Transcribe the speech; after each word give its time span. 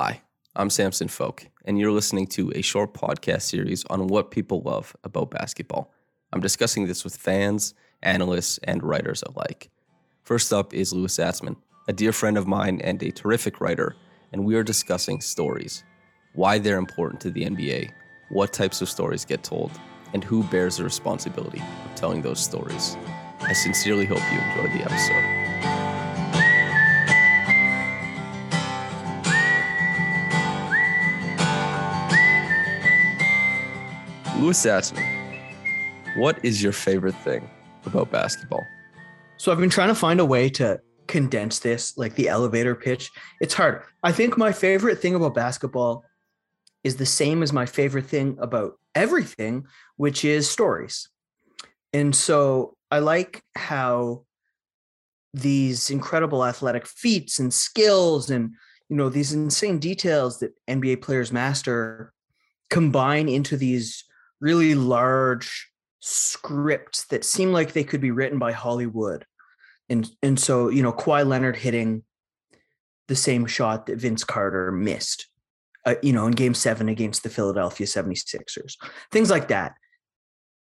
Hi, 0.00 0.22
I'm 0.54 0.70
Samson 0.70 1.08
Folk, 1.08 1.48
and 1.64 1.76
you're 1.76 1.90
listening 1.90 2.28
to 2.28 2.52
a 2.54 2.62
short 2.62 2.94
podcast 2.94 3.42
series 3.42 3.84
on 3.86 4.06
what 4.06 4.30
people 4.30 4.62
love 4.62 4.94
about 5.02 5.32
basketball. 5.32 5.92
I'm 6.32 6.40
discussing 6.40 6.86
this 6.86 7.02
with 7.02 7.16
fans, 7.16 7.74
analysts, 8.00 8.60
and 8.62 8.80
writers 8.84 9.24
alike. 9.26 9.70
First 10.22 10.52
up 10.52 10.72
is 10.72 10.92
Louis 10.92 11.18
Zatzman, 11.18 11.56
a 11.88 11.92
dear 11.92 12.12
friend 12.12 12.38
of 12.38 12.46
mine 12.46 12.80
and 12.84 13.02
a 13.02 13.10
terrific 13.10 13.60
writer, 13.60 13.96
and 14.32 14.44
we 14.44 14.54
are 14.54 14.62
discussing 14.62 15.20
stories, 15.20 15.82
why 16.32 16.58
they're 16.58 16.78
important 16.78 17.20
to 17.22 17.30
the 17.32 17.46
NBA, 17.46 17.90
what 18.28 18.52
types 18.52 18.80
of 18.80 18.88
stories 18.88 19.24
get 19.24 19.42
told, 19.42 19.72
and 20.12 20.22
who 20.22 20.44
bears 20.44 20.76
the 20.76 20.84
responsibility 20.84 21.60
of 21.84 21.94
telling 21.96 22.22
those 22.22 22.38
stories. 22.38 22.96
I 23.40 23.52
sincerely 23.52 24.04
hope 24.04 24.22
you 24.30 24.38
enjoyed 24.38 24.78
the 24.78 24.84
episode. 24.84 25.97
Louis 34.38 34.56
Zatzman, 34.56 36.16
what 36.16 36.38
is 36.44 36.62
your 36.62 36.70
favorite 36.70 37.16
thing 37.24 37.50
about 37.84 38.12
basketball? 38.12 38.64
So 39.36 39.50
I've 39.50 39.58
been 39.58 39.68
trying 39.68 39.88
to 39.88 39.96
find 39.96 40.20
a 40.20 40.24
way 40.24 40.48
to 40.50 40.80
condense 41.08 41.58
this, 41.58 41.98
like 41.98 42.14
the 42.14 42.28
elevator 42.28 42.76
pitch. 42.76 43.10
It's 43.40 43.54
hard. 43.54 43.82
I 44.04 44.12
think 44.12 44.38
my 44.38 44.52
favorite 44.52 45.00
thing 45.00 45.16
about 45.16 45.34
basketball 45.34 46.04
is 46.84 46.96
the 46.96 47.06
same 47.06 47.42
as 47.42 47.52
my 47.52 47.66
favorite 47.66 48.06
thing 48.06 48.38
about 48.40 48.78
everything, 48.94 49.66
which 49.96 50.24
is 50.24 50.48
stories. 50.48 51.08
And 51.92 52.14
so 52.14 52.76
I 52.92 53.00
like 53.00 53.42
how 53.56 54.24
these 55.34 55.90
incredible 55.90 56.44
athletic 56.44 56.86
feats 56.86 57.40
and 57.40 57.52
skills 57.52 58.30
and 58.30 58.54
you 58.88 58.96
know 58.96 59.08
these 59.08 59.32
insane 59.32 59.80
details 59.80 60.38
that 60.38 60.54
NBA 60.68 61.02
players 61.02 61.32
master 61.32 62.12
combine 62.70 63.28
into 63.28 63.56
these 63.56 64.04
really 64.40 64.74
large 64.74 65.70
scripts 66.00 67.06
that 67.06 67.24
seem 67.24 67.52
like 67.52 67.72
they 67.72 67.84
could 67.84 68.00
be 68.00 68.10
written 68.10 68.38
by 68.38 68.52
Hollywood. 68.52 69.24
And 69.88 70.08
and 70.22 70.38
so, 70.38 70.68
you 70.68 70.82
know, 70.82 70.92
Kawhi 70.92 71.26
Leonard 71.26 71.56
hitting 71.56 72.04
the 73.08 73.16
same 73.16 73.46
shot 73.46 73.86
that 73.86 73.98
Vince 73.98 74.22
Carter 74.22 74.70
missed, 74.70 75.26
uh, 75.86 75.94
you 76.02 76.12
know, 76.12 76.26
in 76.26 76.32
game 76.32 76.54
seven 76.54 76.88
against 76.88 77.22
the 77.22 77.30
Philadelphia 77.30 77.86
76ers, 77.86 78.74
things 79.10 79.30
like 79.30 79.48
that. 79.48 79.72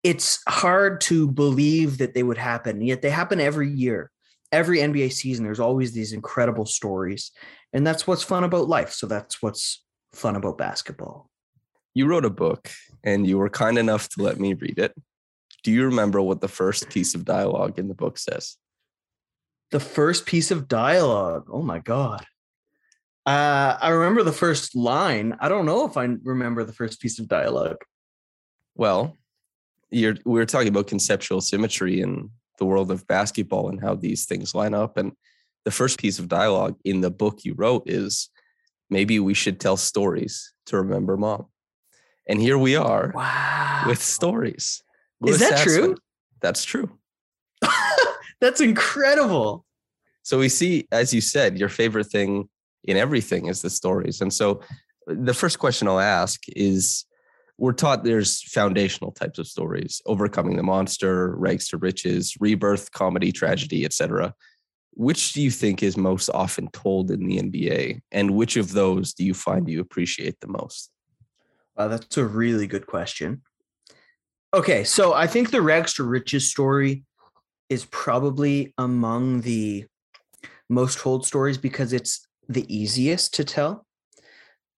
It's 0.03 0.39
hard 0.47 1.01
to 1.01 1.29
believe 1.29 1.97
that 1.97 2.13
they 2.13 2.23
would 2.23 2.37
happen, 2.37 2.81
yet 2.81 3.01
they 3.01 3.09
happen 3.09 3.41
every 3.41 3.69
year. 3.69 4.11
Every 4.53 4.77
NBA 4.77 5.11
season, 5.11 5.43
there's 5.43 5.59
always 5.59 5.91
these 5.91 6.13
incredible 6.13 6.65
stories. 6.65 7.31
And 7.73 7.85
that's 7.85 8.07
what's 8.07 8.23
fun 8.23 8.45
about 8.45 8.69
life. 8.69 8.93
So 8.93 9.05
that's 9.05 9.41
what's 9.41 9.83
fun 10.13 10.37
about 10.37 10.57
basketball 10.57 11.29
you 11.97 12.05
wrote 12.05 12.25
a 12.25 12.29
book 12.29 12.69
and 13.07 13.25
you 13.25 13.37
were 13.37 13.49
kind 13.49 13.77
enough 13.77 14.09
to 14.09 14.21
let 14.21 14.37
me 14.37 14.53
read 14.53 14.77
it. 14.77 14.93
Do 15.63 15.71
you 15.71 15.85
remember 15.85 16.21
what 16.21 16.41
the 16.41 16.49
first 16.49 16.89
piece 16.89 17.15
of 17.15 17.23
dialogue 17.23 17.79
in 17.79 17.87
the 17.87 17.93
book 17.93 18.17
says? 18.17 18.57
The 19.71 19.79
first 19.79 20.25
piece 20.25 20.51
of 20.51 20.67
dialogue. 20.67 21.45
Oh 21.49 21.61
my 21.61 21.79
God. 21.79 22.25
Uh, 23.25 23.77
I 23.81 23.89
remember 23.89 24.23
the 24.23 24.33
first 24.33 24.75
line. 24.75 25.37
I 25.39 25.47
don't 25.47 25.65
know 25.65 25.85
if 25.85 25.95
I 25.95 26.09
remember 26.21 26.65
the 26.65 26.73
first 26.73 26.99
piece 26.99 27.17
of 27.17 27.29
dialogue. 27.29 27.77
Well, 28.75 29.15
you're 29.89 30.17
we 30.25 30.41
are 30.41 30.45
talking 30.45 30.67
about 30.67 30.87
conceptual 30.87 31.39
symmetry 31.39 32.01
in 32.01 32.29
the 32.59 32.65
world 32.65 32.91
of 32.91 33.07
basketball 33.07 33.69
and 33.69 33.79
how 33.79 33.95
these 33.95 34.25
things 34.25 34.53
line 34.53 34.73
up. 34.73 34.97
And 34.97 35.13
the 35.63 35.71
first 35.71 35.97
piece 35.97 36.19
of 36.19 36.27
dialogue 36.27 36.75
in 36.83 36.99
the 36.99 37.11
book 37.11 37.45
you 37.45 37.53
wrote 37.53 37.83
is 37.85 38.29
maybe 38.89 39.17
we 39.19 39.33
should 39.33 39.61
tell 39.61 39.77
stories 39.77 40.53
to 40.65 40.77
remember 40.77 41.15
mom. 41.15 41.47
And 42.27 42.41
here 42.41 42.57
we 42.57 42.75
are 42.75 43.11
wow. 43.15 43.83
with 43.87 44.01
stories. 44.01 44.83
Is 45.25 45.39
that 45.39 45.59
true? 45.59 45.95
That's 46.41 46.63
true. 46.63 46.97
That's 48.41 48.61
incredible. 48.61 49.65
So 50.23 50.39
we 50.39 50.49
see, 50.49 50.87
as 50.91 51.13
you 51.13 51.21
said, 51.21 51.57
your 51.57 51.69
favorite 51.69 52.07
thing 52.07 52.49
in 52.83 52.97
everything 52.97 53.47
is 53.47 53.61
the 53.61 53.69
stories. 53.69 54.21
And 54.21 54.33
so 54.33 54.61
uh, 55.09 55.15
the 55.17 55.33
first 55.33 55.57
question 55.59 55.87
I'll 55.87 55.99
ask 55.99 56.41
is 56.49 57.05
we're 57.57 57.73
taught 57.73 58.03
there's 58.03 58.43
foundational 58.43 59.11
types 59.11 59.39
of 59.39 59.47
stories, 59.47 60.01
overcoming 60.05 60.57
the 60.57 60.63
monster, 60.63 61.35
rags 61.37 61.67
to 61.69 61.77
riches, 61.77 62.35
rebirth, 62.39 62.91
comedy, 62.91 63.31
tragedy, 63.31 63.83
etc. 63.83 64.33
Which 64.91 65.33
do 65.33 65.41
you 65.41 65.49
think 65.49 65.81
is 65.81 65.97
most 65.97 66.29
often 66.29 66.69
told 66.71 67.09
in 67.09 67.25
the 67.25 67.39
NBA? 67.39 68.01
And 68.11 68.31
which 68.31 68.57
of 68.57 68.73
those 68.73 69.13
do 69.13 69.23
you 69.23 69.33
find 69.33 69.67
you 69.67 69.79
appreciate 69.79 70.39
the 70.39 70.47
most? 70.47 70.91
Wow, 71.77 71.89
that's 71.89 72.17
a 72.17 72.25
really 72.25 72.65
good 72.65 72.87
question. 72.87 73.41
Okay, 74.53 74.83
so 74.83 75.13
I 75.13 75.27
think 75.27 75.51
the 75.51 75.61
rags 75.61 75.93
to 75.95 76.03
riches 76.03 76.49
story 76.49 77.03
is 77.69 77.85
probably 77.85 78.73
among 78.77 79.41
the 79.41 79.85
most 80.69 80.97
told 80.97 81.25
stories 81.25 81.57
because 81.57 81.93
it's 81.93 82.25
the 82.49 82.65
easiest 82.73 83.33
to 83.35 83.43
tell. 83.43 83.85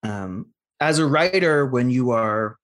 Um, 0.04 0.48
as 0.80 1.00
a 1.00 1.06
writer, 1.06 1.66
when 1.66 1.90
you 1.90 2.12
are 2.12 2.58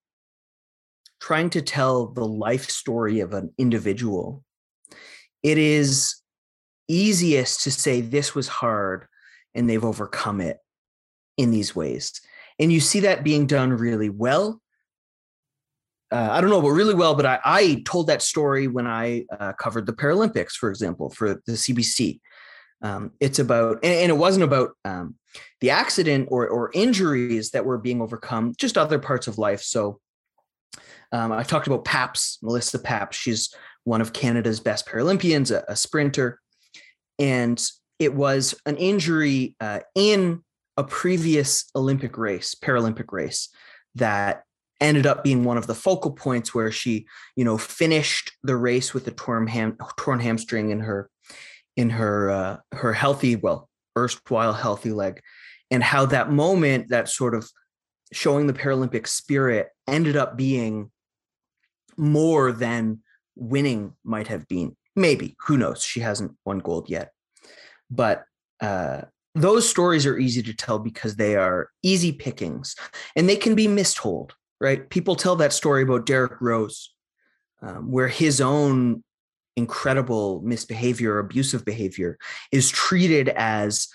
trying 1.21 1.49
to 1.51 1.61
tell 1.61 2.07
the 2.07 2.25
life 2.25 2.69
story 2.69 3.19
of 3.19 3.33
an 3.33 3.53
individual, 3.57 4.43
it 5.43 5.57
is 5.57 6.15
easiest 6.87 7.63
to 7.63 7.71
say 7.71 8.01
this 8.01 8.35
was 8.35 8.47
hard 8.47 9.07
and 9.53 9.69
they've 9.69 9.85
overcome 9.85 10.41
it 10.41 10.57
in 11.37 11.51
these 11.51 11.75
ways. 11.75 12.19
And 12.59 12.71
you 12.71 12.79
see 12.79 13.01
that 13.01 13.23
being 13.23 13.47
done 13.47 13.71
really 13.71 14.09
well. 14.09 14.61
Uh, 16.11 16.29
I 16.31 16.39
don't 16.39 16.49
know, 16.49 16.61
but 16.61 16.69
really 16.69 16.93
well. 16.93 17.15
But 17.15 17.25
I, 17.25 17.39
I 17.43 17.83
told 17.85 18.07
that 18.07 18.21
story 18.21 18.67
when 18.67 18.87
I 18.87 19.25
uh, 19.37 19.53
covered 19.53 19.85
the 19.85 19.93
Paralympics, 19.93 20.53
for 20.53 20.69
example, 20.69 21.09
for 21.09 21.41
the 21.45 21.53
CBC. 21.53 22.19
Um, 22.81 23.11
it's 23.19 23.39
about, 23.39 23.79
and, 23.83 23.93
and, 23.93 24.09
it 24.11 24.17
wasn't 24.17 24.43
about 24.43 24.71
um, 24.83 25.15
the 25.59 25.71
accident 25.71 26.27
or, 26.29 26.47
or 26.47 26.71
injuries 26.73 27.51
that 27.51 27.65
were 27.65 27.77
being 27.77 28.01
overcome, 28.01 28.53
just 28.57 28.77
other 28.77 28.99
parts 28.99 29.27
of 29.27 29.37
life. 29.37 29.61
So 29.61 29.99
um, 31.11 31.31
I 31.31 31.43
talked 31.43 31.67
about 31.67 31.85
Paps, 31.85 32.37
Melissa 32.43 32.77
Paps. 32.77 33.17
She's 33.17 33.53
one 33.85 34.01
of 34.01 34.13
Canada's 34.13 34.59
best 34.59 34.85
Paralympians, 34.85 35.55
a, 35.55 35.63
a 35.67 35.75
sprinter. 35.75 36.39
And 37.17 37.61
it 37.97 38.13
was 38.13 38.55
an 38.65 38.77
injury 38.77 39.55
uh, 39.59 39.79
in 39.95 40.43
a 40.77 40.83
previous 40.83 41.69
Olympic 41.75 42.17
race, 42.17 42.55
Paralympic 42.55 43.11
race, 43.11 43.49
that 43.95 44.43
ended 44.81 45.05
up 45.05 45.23
being 45.23 45.43
one 45.43 45.57
of 45.57 45.67
the 45.67 45.75
focal 45.75 46.11
points 46.11 46.53
where 46.53 46.71
she, 46.71 47.07
you 47.35 47.45
know, 47.45 47.57
finished 47.57 48.31
the 48.43 48.55
race 48.55 48.93
with 48.93 49.07
a 49.07 49.11
torn 49.11 49.47
ham 49.47 49.77
torn 49.97 50.19
hamstring 50.19 50.69
in 50.69 50.81
her 50.81 51.09
in 51.77 51.89
her 51.89 52.29
uh, 52.29 52.57
her 52.73 52.93
healthy, 52.93 53.35
well, 53.35 53.69
erstwhile 53.97 54.53
healthy 54.53 54.91
leg, 54.91 55.21
and 55.71 55.83
how 55.83 56.05
that 56.05 56.31
moment, 56.31 56.89
that 56.89 57.09
sort 57.09 57.35
of 57.35 57.49
showing 58.13 58.47
the 58.47 58.53
Paralympic 58.53 59.07
spirit, 59.07 59.69
ended 59.87 60.15
up 60.15 60.37
being 60.37 60.91
more 61.97 62.51
than 62.51 62.99
winning 63.35 63.93
might 64.03 64.27
have 64.27 64.47
been. 64.47 64.75
Maybe 64.95 65.35
who 65.45 65.57
knows? 65.57 65.83
She 65.83 66.01
hasn't 66.01 66.33
won 66.45 66.59
gold 66.59 66.89
yet, 66.89 67.11
but 67.89 68.23
uh, 68.61 69.01
those 69.35 69.67
stories 69.67 70.05
are 70.05 70.17
easy 70.17 70.41
to 70.41 70.53
tell 70.53 70.79
because 70.79 71.17
they 71.17 71.35
are 71.35 71.69
easy 71.83 72.13
pickings 72.13 72.75
and 73.15 73.27
they 73.27 73.35
can 73.35 73.53
be 73.53 73.67
mistold, 73.67 74.33
right? 74.61 74.89
People 74.89 75.15
tell 75.15 75.35
that 75.35 75.53
story 75.53 75.83
about 75.83 76.05
Derrick 76.05 76.39
Rose, 76.39 76.93
um, 77.61 77.91
where 77.91 78.07
his 78.07 78.39
own 78.39 79.03
incredible 79.57 80.41
misbehavior, 80.41 81.19
abusive 81.19 81.65
behavior 81.65 82.17
is 82.51 82.69
treated 82.69 83.29
as 83.29 83.89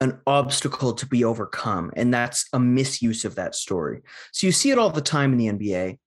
an 0.00 0.20
obstacle 0.26 0.92
to 0.92 1.06
be 1.06 1.24
overcome. 1.24 1.90
And 1.96 2.14
that's 2.14 2.46
a 2.52 2.60
misuse 2.60 3.24
of 3.24 3.34
that 3.34 3.54
story. 3.54 4.02
So 4.32 4.46
you 4.46 4.52
see 4.52 4.70
it 4.70 4.78
all 4.78 4.90
the 4.90 5.00
time 5.00 5.32
in 5.32 5.38
the 5.38 5.68
NBA. 5.68 5.98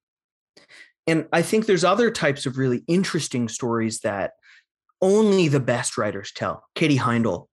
And 1.08 1.28
I 1.32 1.42
think 1.42 1.66
there's 1.66 1.86
other 1.86 2.12
types 2.12 2.46
of 2.46 2.58
really 2.58 2.84
interesting 2.88 3.48
stories 3.48 4.02
that 4.02 4.34
only 5.02 5.48
the 5.48 5.60
best 5.60 5.98
writers 5.98 6.32
tell. 6.34 6.64
Katie 6.76 6.98
Heindl 6.98 7.48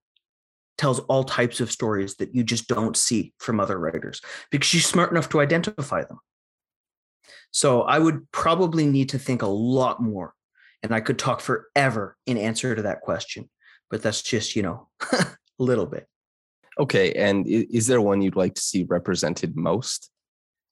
tells 0.76 1.00
all 1.00 1.24
types 1.24 1.60
of 1.60 1.70
stories 1.70 2.16
that 2.16 2.34
you 2.34 2.42
just 2.42 2.68
don't 2.68 2.96
see 2.96 3.32
from 3.38 3.60
other 3.60 3.78
writers 3.78 4.20
because 4.50 4.66
she's 4.66 4.86
smart 4.86 5.10
enough 5.10 5.28
to 5.28 5.40
identify 5.40 6.02
them. 6.02 6.18
So 7.50 7.82
I 7.82 7.98
would 7.98 8.30
probably 8.32 8.86
need 8.86 9.10
to 9.10 9.18
think 9.18 9.42
a 9.42 9.46
lot 9.46 10.02
more. 10.02 10.34
And 10.82 10.92
I 10.92 11.00
could 11.00 11.18
talk 11.18 11.40
forever 11.40 12.16
in 12.26 12.36
answer 12.36 12.74
to 12.74 12.82
that 12.82 13.00
question, 13.00 13.48
but 13.90 14.02
that's 14.02 14.22
just, 14.22 14.56
you 14.56 14.62
know, 14.62 14.88
a 15.12 15.26
little 15.58 15.86
bit. 15.86 16.06
Okay. 16.78 17.12
And 17.12 17.46
is 17.46 17.86
there 17.86 18.00
one 18.00 18.20
you'd 18.20 18.36
like 18.36 18.54
to 18.54 18.60
see 18.60 18.82
represented 18.82 19.56
most? 19.56 20.10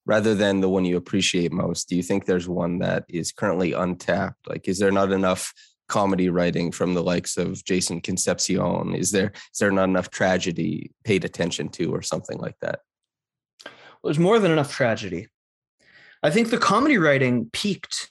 Rather 0.04 0.34
than 0.34 0.60
the 0.60 0.68
one 0.68 0.84
you 0.84 0.96
appreciate 0.96 1.52
most, 1.52 1.88
do 1.88 1.94
you 1.94 2.02
think 2.02 2.24
there's 2.24 2.48
one 2.48 2.80
that 2.80 3.04
is 3.08 3.30
currently 3.30 3.72
untapped? 3.72 4.48
Like, 4.48 4.66
is 4.66 4.80
there 4.80 4.90
not 4.90 5.12
enough 5.12 5.54
comedy 5.88 6.28
writing 6.28 6.72
from 6.72 6.94
the 6.94 7.02
likes 7.02 7.36
of 7.36 7.64
Jason 7.64 8.00
Concepcion? 8.00 8.94
Is 8.94 9.10
there 9.10 9.32
is 9.52 9.58
there 9.58 9.70
not 9.70 9.88
enough 9.88 10.10
tragedy 10.10 10.92
paid 11.04 11.24
attention 11.24 11.68
to, 11.70 11.94
or 11.94 12.02
something 12.02 12.38
like 12.38 12.56
that? 12.60 12.80
Well, 13.64 14.10
there's 14.12 14.18
more 14.18 14.38
than 14.38 14.50
enough 14.50 14.72
tragedy. 14.72 15.28
I 16.22 16.30
think 16.30 16.50
the 16.50 16.58
comedy 16.58 16.98
writing 16.98 17.50
peaked. 17.52 18.10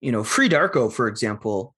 You 0.00 0.10
know, 0.10 0.22
FreeDarko, 0.22 0.92
for 0.92 1.06
example, 1.06 1.74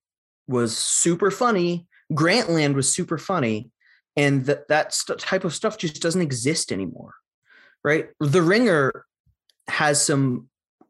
was 0.47 0.75
super 0.75 1.29
funny. 1.29 1.87
Grantland 2.11 2.73
was 2.73 2.91
super 2.91 3.17
funny, 3.17 3.69
and 4.15 4.45
that 4.45 4.67
that 4.67 4.93
st- 4.93 5.19
type 5.19 5.43
of 5.43 5.53
stuff 5.53 5.77
just 5.77 6.01
doesn't 6.01 6.21
exist 6.21 6.71
anymore, 6.71 7.13
right? 7.83 8.09
The 8.19 8.41
Ringer 8.41 9.05
has 9.67 10.03
some 10.03 10.49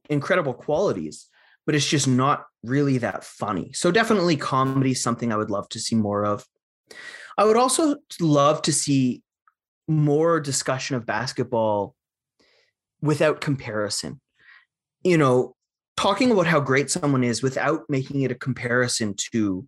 incredible 0.09 0.53
qualities, 0.53 1.27
but 1.65 1.75
it's 1.75 1.88
just 1.88 2.07
not 2.07 2.45
really 2.63 2.97
that 3.00 3.23
funny. 3.23 3.73
So 3.73 3.91
definitely 3.91 4.38
comedy 4.38 4.91
is 4.91 5.01
something 5.01 5.31
I 5.31 5.38
would 5.38 5.50
love 5.50 5.67
to 5.69 5.79
see 5.79 5.95
more 5.95 6.25
of. 6.25 6.45
I 7.38 7.45
would 7.45 7.57
also 7.57 7.97
love 8.19 8.62
to 8.63 8.73
see 8.73 9.23
more 9.88 10.39
discussion 10.39 10.95
of 10.95 11.06
basketball 11.06 11.95
without 13.01 13.41
comparison. 13.41 14.21
You 15.03 15.17
know, 15.17 15.56
talking 15.97 16.31
about 16.31 16.47
how 16.47 16.59
great 16.59 16.89
someone 16.89 17.23
is 17.23 17.44
without 17.44 17.83
making 17.89 18.21
it 18.21 18.31
a 18.31 18.35
comparison 18.35 19.15
to 19.31 19.67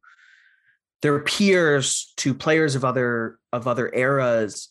their 1.01 1.19
peers, 1.19 2.13
to 2.17 2.33
players 2.33 2.75
of 2.75 2.83
other 2.83 3.37
of 3.51 3.67
other 3.67 3.91
eras. 3.93 4.69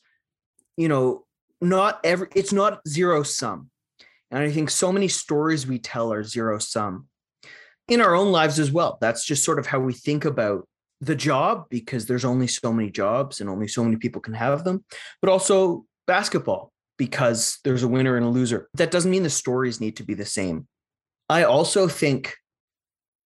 You 0.76 0.88
know, 0.88 1.24
not 1.60 2.00
every 2.04 2.28
it's 2.34 2.52
not 2.52 2.80
zero 2.88 3.22
sum. 3.22 3.70
And 4.30 4.42
I 4.42 4.50
think 4.50 4.70
so 4.70 4.92
many 4.92 5.06
stories 5.06 5.66
we 5.66 5.78
tell 5.78 6.12
are 6.12 6.24
zero 6.24 6.58
sum 6.58 7.08
in 7.88 8.00
our 8.00 8.14
own 8.14 8.32
lives 8.32 8.58
as 8.58 8.70
well. 8.70 8.98
That's 9.00 9.24
just 9.24 9.44
sort 9.44 9.58
of 9.58 9.66
how 9.66 9.78
we 9.78 9.92
think 9.92 10.24
about 10.24 10.66
the 11.00 11.14
job 11.14 11.66
because 11.68 12.06
there's 12.06 12.24
only 12.24 12.46
so 12.46 12.72
many 12.72 12.90
jobs 12.90 13.40
and 13.40 13.50
only 13.50 13.68
so 13.68 13.84
many 13.84 13.96
people 13.96 14.20
can 14.20 14.34
have 14.34 14.64
them, 14.64 14.84
but 15.20 15.30
also 15.30 15.84
basketball 16.06 16.72
because 16.96 17.58
there's 17.64 17.82
a 17.82 17.88
winner 17.88 18.16
and 18.16 18.24
a 18.24 18.30
loser. 18.30 18.68
That 18.74 18.90
doesn't 18.90 19.10
mean 19.10 19.22
the 19.22 19.30
stories 19.30 19.80
need 19.80 19.96
to 19.96 20.04
be 20.04 20.14
the 20.14 20.24
same. 20.24 20.66
I 21.28 21.44
also 21.44 21.88
think 21.88 22.34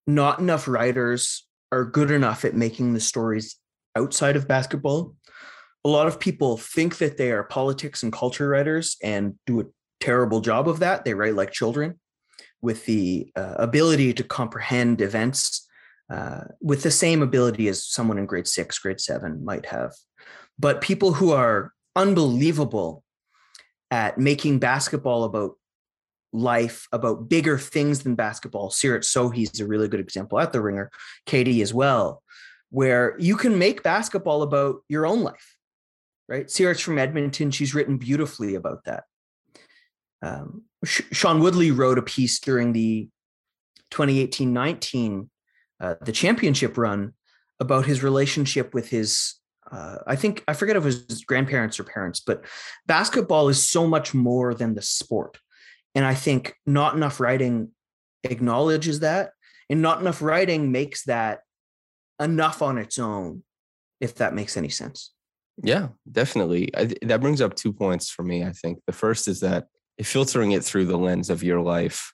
not 0.07 0.41
enough 0.41 0.67
writers 0.67 1.47
are 1.71 1.85
good 1.85 2.11
enough 2.11 2.45
at 2.45 2.57
making 2.57 2.95
the 2.95 3.01
stories 3.01 3.57
outside 3.95 4.35
of 4.35 4.49
basketball. 4.49 5.15
A 5.85 5.89
lot 5.89 6.09
of 6.09 6.19
people 6.19 6.57
think 6.57 6.99
that 6.99 7.17
they 7.17 7.31
are 7.31 7.45
politics 7.45 8.03
and 8.03 8.13
culture 8.13 8.49
writers 8.49 8.97
and 9.03 9.37
do 9.47 9.61
a 9.61 9.65
terrible 10.01 10.41
job 10.41 10.69
of 10.69 10.81
that. 10.81 11.05
They 11.05 11.15
write 11.15 11.37
like 11.37 11.53
children 11.53 12.00
with 12.63 12.85
the 12.87 13.31
uh, 13.37 13.55
ability 13.57 14.13
to 14.15 14.25
comprehend 14.25 15.01
events 15.01 15.67
uh, 16.11 16.43
with 16.61 16.83
the 16.83 16.91
same 16.91 17.23
ability 17.23 17.69
as 17.69 17.85
someone 17.85 18.19
in 18.19 18.27
grade 18.27 18.49
six, 18.49 18.79
grade 18.79 19.01
seven 19.01 19.45
might 19.45 19.67
have. 19.67 19.95
But 20.59 20.81
people 20.81 21.13
who 21.15 21.33
are 21.33 21.73
unbelievable 21.95 23.05
at 23.91 24.19
making 24.19 24.59
basketball 24.59 25.25
about 25.25 25.53
life, 26.33 26.87
about 26.93 27.29
bigger 27.29 27.59
things 27.59 28.03
than 28.03 28.15
basketball. 28.15 28.71
Seerat 28.71 29.05
Sohi's 29.05 29.61
a 29.61 29.67
really 29.67 29.89
good 29.89 30.01
example 30.01 30.39
at 30.39 30.53
the 30.53 30.61
ringer, 30.61 30.91
Katie 31.27 31.63
as 31.63 31.75
well, 31.75 32.23
where 32.71 33.17
you 33.19 33.37
can 33.37 33.59
make 33.59 33.83
basketball 33.83 34.43
about 34.43 34.83
your 34.89 35.07
own 35.07 35.23
life, 35.23 35.57
right? 36.29 36.47
Seerat's 36.47 36.81
from 36.81 36.99
Edmonton. 36.99 37.51
She's 37.51 37.75
written 37.75 37.99
beautifully 37.99 38.55
about 38.55 38.85
that. 38.85 39.05
Um, 40.23 40.65
Sean 40.85 41.41
Woodley 41.41 41.71
wrote 41.71 41.99
a 41.99 42.03
piece 42.03 42.41
during 42.41 42.73
the 42.73 43.09
2018-19 43.91 45.29
uh, 45.81 45.95
the 46.03 46.13
championship 46.13 46.77
run 46.77 47.15
about 47.59 47.87
his 47.87 48.03
relationship 48.03 48.75
with 48.75 48.91
his 48.91 49.37
uh, 49.71 49.99
I 50.07 50.17
think 50.17 50.43
I 50.49 50.53
forget 50.53 50.77
if 50.77 50.83
it 50.83 50.87
was 50.87 51.05
his 51.09 51.25
grandparents 51.25 51.79
or 51.79 51.85
parents, 51.85 52.19
but 52.21 52.45
basketball 52.87 53.49
is 53.49 53.65
so 53.65 53.87
much 53.87 54.13
more 54.13 54.53
than 54.53 54.75
the 54.75 54.83
sport. 54.83 55.39
And 55.95 56.05
I 56.05 56.15
think 56.15 56.55
not 56.67 56.95
enough 56.95 57.21
writing 57.21 57.71
acknowledges 58.25 59.01
that, 59.01 59.31
and 59.69 59.81
not 59.81 60.01
enough 60.01 60.23
writing 60.23 60.73
makes 60.73 61.05
that 61.05 61.41
enough 62.19 62.63
on 62.63 62.79
its 62.79 62.99
own, 62.99 63.45
if 64.01 64.17
that 64.17 64.35
makes 64.35 64.57
any 64.57 64.71
sense. 64.71 65.13
Yeah, 65.63 65.89
definitely. 66.11 66.75
I, 66.77 66.93
that 67.03 67.21
brings 67.21 67.41
up 67.41 67.55
two 67.55 67.73
points 67.73 68.11
for 68.11 68.25
me. 68.25 68.43
I 68.43 68.53
think 68.53 68.81
the 68.87 68.93
first 68.93 69.29
is 69.29 69.41
that 69.41 69.69
filtering 70.03 70.53
it 70.53 70.65
through 70.65 70.87
the 70.87 70.99
lens 70.99 71.31
of 71.31 71.43
your 71.43 71.61
life 71.61 72.13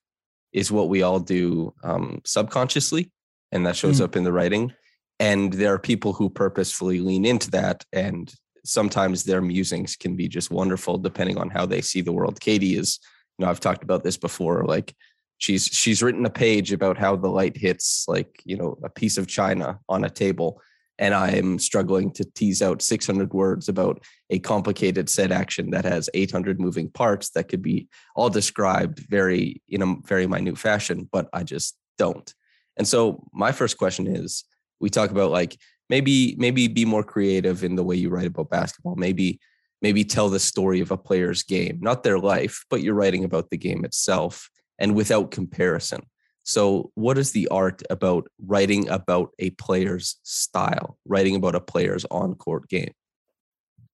is 0.53 0.73
what 0.73 0.88
we 0.88 1.03
all 1.03 1.21
do 1.21 1.75
um, 1.83 2.21
subconsciously, 2.25 3.11
and 3.53 3.67
that 3.67 3.77
shows 3.77 4.00
mm. 4.00 4.05
up 4.05 4.17
in 4.17 4.25
the 4.25 4.33
writing. 4.33 4.73
And 5.19 5.53
there 5.53 5.73
are 5.73 5.79
people 5.79 6.12
who 6.12 6.29
purposefully 6.29 7.00
lean 7.00 7.25
into 7.25 7.50
that, 7.53 7.85
and 7.93 8.33
sometimes 8.65 9.25
their 9.25 9.41
musings 9.41 9.97
can 9.97 10.17
be 10.17 10.29
just 10.29 10.50
wonderful 10.50 10.99
depending 10.99 11.38
on 11.38 11.50
how 11.50 11.67
they 11.67 11.81
see 11.81 12.00
the 12.00 12.12
world. 12.12 12.41
Katie 12.41 12.77
is, 12.77 12.99
you 13.38 13.44
know, 13.44 13.50
I've 13.50 13.61
talked 13.61 13.83
about 13.83 14.03
this 14.03 14.17
before. 14.17 14.65
Like 14.65 14.94
she's 15.38 15.67
she's 15.67 16.03
written 16.03 16.27
a 16.27 16.31
page 16.31 16.73
about 16.73 16.99
how 16.99 17.17
the 17.17 17.29
light 17.29 17.56
hits 17.56 18.05
like 18.09 18.43
you 18.44 18.56
know 18.56 18.79
a 18.83 18.88
piece 18.88 19.19
of 19.19 19.27
china 19.27 19.79
on 19.88 20.05
a 20.05 20.11
table 20.11 20.61
and 20.99 21.15
I'm 21.15 21.59
struggling 21.59 22.11
to 22.13 22.25
tease 22.25 22.63
out 22.63 22.83
600 22.83 23.33
words 23.33 23.69
about 23.69 24.03
a 24.31 24.39
complicated 24.39 25.09
set 25.09 25.31
action 25.31 25.71
that 25.71 25.85
has 25.85 26.09
800 26.15 26.59
moving 26.59 26.91
parts 26.91 27.31
that 27.31 27.49
could 27.49 27.63
be 27.63 27.89
all 28.15 28.31
described 28.31 29.01
very 29.11 29.63
in 29.69 29.83
a 29.83 29.97
very 30.07 30.27
minute 30.27 30.59
fashion, 30.59 31.09
but 31.13 31.29
I 31.33 31.43
just 31.43 31.77
don't. 31.99 32.33
And 32.77 32.87
so 32.87 33.25
my 33.33 33.53
first 33.53 33.79
question 33.79 34.07
is 34.07 34.45
we 34.81 34.91
talk 34.91 35.11
about 35.11 35.31
like 35.31 35.59
maybe 35.89 36.35
maybe 36.39 36.69
be 36.69 36.85
more 36.85 37.05
creative 37.05 37.65
in 37.65 37.77
the 37.77 37.85
way 37.85 37.97
you 37.97 38.11
write 38.11 38.27
about 38.27 38.51
basketball. 38.51 38.97
Maybe 38.97 39.41
maybe 39.83 40.05
tell 40.05 40.29
the 40.29 40.41
story 40.41 40.81
of 40.81 40.91
a 40.91 40.97
player's 40.97 41.43
game, 41.43 41.79
not 41.81 42.03
their 42.03 42.19
life, 42.19 42.65
but 42.71 42.83
you're 42.83 42.95
writing 42.95 43.25
about 43.25 43.50
the 43.50 43.59
game 43.59 43.85
itself 43.85 44.49
and 44.79 44.95
without 44.95 45.31
comparison. 45.31 46.03
So, 46.47 46.93
what 46.95 47.19
is 47.19 47.33
the 47.33 47.49
art 47.49 47.83
about 47.91 48.29
writing 48.47 48.88
about 48.88 49.31
a 49.41 49.50
player's 49.50 50.17
style, 50.23 50.97
writing 51.05 51.35
about 51.35 51.57
a 51.57 51.61
player's 51.61 52.07
on 52.09 52.37
court 52.37 52.69
game? 52.69 52.93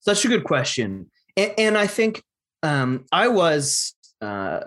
Such 0.00 0.26
a 0.26 0.28
good 0.28 0.44
question. 0.44 1.11
And, 1.35 1.54
and 1.56 1.78
I 1.78 1.87
think 1.87 2.23
um, 2.62 3.06
I 3.11 3.28
was 3.28 3.94
uh, 4.21 4.61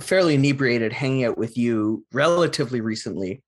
fairly 0.00 0.34
inebriated 0.34 0.92
hanging 0.92 1.24
out 1.24 1.38
with 1.38 1.56
you 1.56 2.04
relatively 2.12 2.80
recently. 2.80 3.42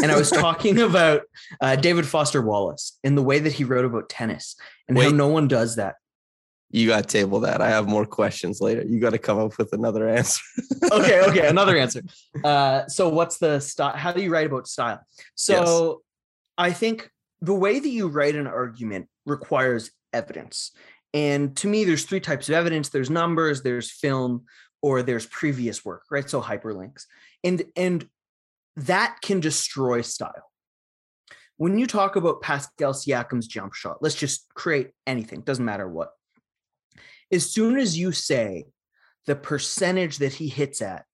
And 0.00 0.12
I 0.12 0.16
was 0.16 0.30
talking 0.30 0.80
about 0.80 1.22
uh, 1.60 1.74
David 1.74 2.06
Foster 2.06 2.42
Wallace 2.42 2.96
and 3.02 3.18
the 3.18 3.22
way 3.22 3.40
that 3.40 3.54
he 3.54 3.64
wrote 3.64 3.84
about 3.84 4.08
tennis 4.08 4.54
and 4.86 4.96
Wait. 4.96 5.06
how 5.06 5.10
no 5.10 5.26
one 5.26 5.48
does 5.48 5.76
that 5.76 5.96
you 6.74 6.88
got 6.88 7.04
to 7.04 7.08
table 7.08 7.38
that. 7.40 7.60
I 7.60 7.68
have 7.68 7.86
more 7.86 8.04
questions 8.04 8.60
later. 8.60 8.82
You 8.82 8.98
got 8.98 9.10
to 9.10 9.18
come 9.18 9.38
up 9.38 9.56
with 9.58 9.72
another 9.72 10.08
answer. 10.16 10.42
okay, 10.90 11.20
okay, 11.20 11.46
another 11.46 11.76
answer. 11.76 12.02
Uh, 12.42 12.88
so 12.88 13.08
what's 13.08 13.38
the 13.38 13.60
style? 13.60 13.94
How 13.94 14.10
do 14.10 14.20
you 14.20 14.30
write 14.30 14.46
about 14.48 14.66
style? 14.66 15.00
So 15.36 15.54
yes. 15.58 15.96
I 16.58 16.72
think 16.72 17.10
the 17.40 17.54
way 17.54 17.78
that 17.78 17.88
you 17.88 18.08
write 18.08 18.34
an 18.34 18.48
argument 18.48 19.06
requires 19.24 19.92
evidence. 20.12 20.72
And 21.12 21.56
to 21.58 21.68
me, 21.68 21.84
there's 21.84 22.06
three 22.06 22.18
types 22.18 22.48
of 22.48 22.56
evidence. 22.56 22.88
There's 22.88 23.08
numbers, 23.08 23.62
there's 23.62 23.92
film, 23.92 24.46
or 24.82 25.04
there's 25.04 25.26
previous 25.26 25.84
work, 25.84 26.02
right? 26.10 26.28
So 26.28 26.42
hyperlinks. 26.42 27.04
And 27.44 27.62
and 27.76 28.08
that 28.74 29.18
can 29.22 29.38
destroy 29.38 30.00
style. 30.00 30.50
When 31.56 31.78
you 31.78 31.86
talk 31.86 32.16
about 32.16 32.42
Pascal 32.42 32.94
Siakam's 32.94 33.46
jump 33.46 33.74
shot, 33.74 33.98
let's 34.00 34.16
just 34.16 34.52
create 34.54 34.90
anything, 35.06 35.42
doesn't 35.42 35.64
matter 35.64 35.88
what 35.88 36.10
as 37.32 37.50
soon 37.50 37.78
as 37.78 37.98
you 37.98 38.12
say 38.12 38.66
the 39.26 39.36
percentage 39.36 40.18
that 40.18 40.34
he 40.34 40.48
hits 40.48 40.82
at, 40.82 41.04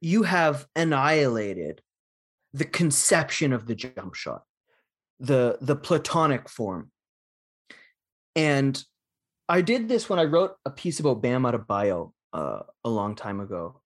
you 0.00 0.22
have 0.24 0.66
annihilated 0.74 1.80
the 2.52 2.64
conception 2.64 3.52
of 3.52 3.66
the 3.66 3.74
jump 3.74 4.14
shot, 4.14 4.42
the 5.20 5.58
the 5.60 5.76
platonic 5.76 6.48
form. 6.48 6.90
And 8.34 8.82
I 9.48 9.60
did 9.60 9.88
this 9.88 10.08
when 10.08 10.18
I 10.18 10.24
wrote 10.24 10.54
a 10.64 10.70
piece 10.70 11.00
about 11.00 11.22
Bam 11.22 11.42
Adebayo 11.42 12.12
uh, 12.32 12.60
a 12.84 12.88
long 12.88 13.14
time 13.14 13.40
ago. 13.40 13.80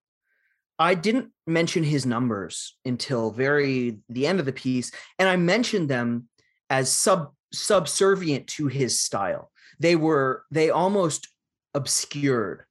I 0.78 0.94
didn't 0.94 1.30
mention 1.46 1.82
his 1.82 2.04
numbers 2.04 2.76
until 2.84 3.30
very 3.30 3.98
the 4.08 4.26
end 4.26 4.40
of 4.40 4.46
the 4.46 4.52
piece, 4.52 4.92
and 5.18 5.28
I 5.28 5.36
mentioned 5.36 5.88
them 5.88 6.28
as 6.68 6.92
sub 6.92 7.32
subservient 7.52 8.46
to 8.48 8.66
his 8.66 9.00
style. 9.00 9.50
They 9.78 9.96
were 9.96 10.44
they 10.50 10.70
almost 10.70 11.28
obscured 11.74 12.64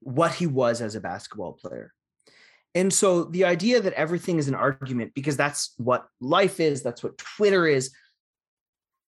what 0.00 0.34
he 0.34 0.46
was 0.46 0.80
as 0.80 0.94
a 0.94 1.00
basketball 1.00 1.52
player. 1.52 1.92
And 2.74 2.92
so 2.92 3.24
the 3.24 3.44
idea 3.44 3.80
that 3.80 3.94
everything 3.94 4.38
is 4.38 4.48
an 4.48 4.54
argument 4.54 5.12
because 5.14 5.36
that's 5.36 5.74
what 5.76 6.06
life 6.20 6.60
is, 6.60 6.82
that's 6.82 7.02
what 7.02 7.18
Twitter 7.18 7.66
is, 7.66 7.90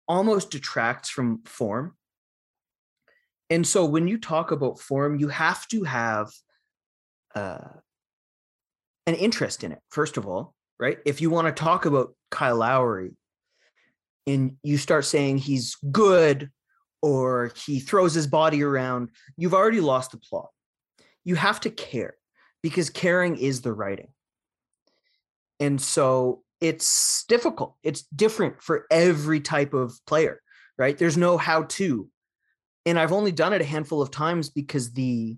almost 0.06 0.50
detracts 0.50 1.10
from 1.10 1.42
form. 1.44 1.96
And 3.50 3.66
so 3.66 3.84
when 3.84 4.06
you 4.06 4.18
talk 4.18 4.52
about 4.52 4.78
form, 4.78 5.18
you 5.18 5.28
have 5.28 5.66
to 5.68 5.84
have 5.84 6.28
uh, 7.34 7.68
an 9.06 9.14
interest 9.14 9.64
in 9.64 9.72
it, 9.72 9.80
first 9.90 10.16
of 10.16 10.26
all, 10.26 10.54
right? 10.78 10.98
If 11.04 11.20
you 11.20 11.30
want 11.30 11.46
to 11.48 11.62
talk 11.62 11.84
about 11.84 12.14
Kyle 12.30 12.56
Lowry 12.56 13.16
and 14.26 14.56
you 14.62 14.76
start 14.76 15.04
saying 15.04 15.38
he's 15.38 15.76
good 15.90 16.50
or 17.02 17.52
he 17.66 17.80
throws 17.80 18.14
his 18.14 18.26
body 18.26 18.62
around, 18.62 19.10
you've 19.36 19.54
already 19.54 19.80
lost 19.80 20.12
the 20.12 20.18
plot. 20.18 20.48
You 21.24 21.34
have 21.34 21.60
to 21.60 21.70
care 21.70 22.14
because 22.62 22.90
caring 22.90 23.36
is 23.36 23.60
the 23.60 23.72
writing. 23.72 24.08
And 25.60 25.80
so 25.80 26.42
it's 26.60 27.24
difficult. 27.28 27.76
It's 27.82 28.02
different 28.14 28.62
for 28.62 28.86
every 28.90 29.40
type 29.40 29.74
of 29.74 29.98
player, 30.06 30.40
right? 30.76 30.96
There's 30.96 31.16
no 31.16 31.36
how 31.36 31.64
to. 31.64 32.08
And 32.86 32.98
I've 32.98 33.12
only 33.12 33.32
done 33.32 33.52
it 33.52 33.60
a 33.60 33.66
handful 33.66 34.02
of 34.02 34.10
times 34.10 34.50
because 34.50 34.92
the 34.92 35.36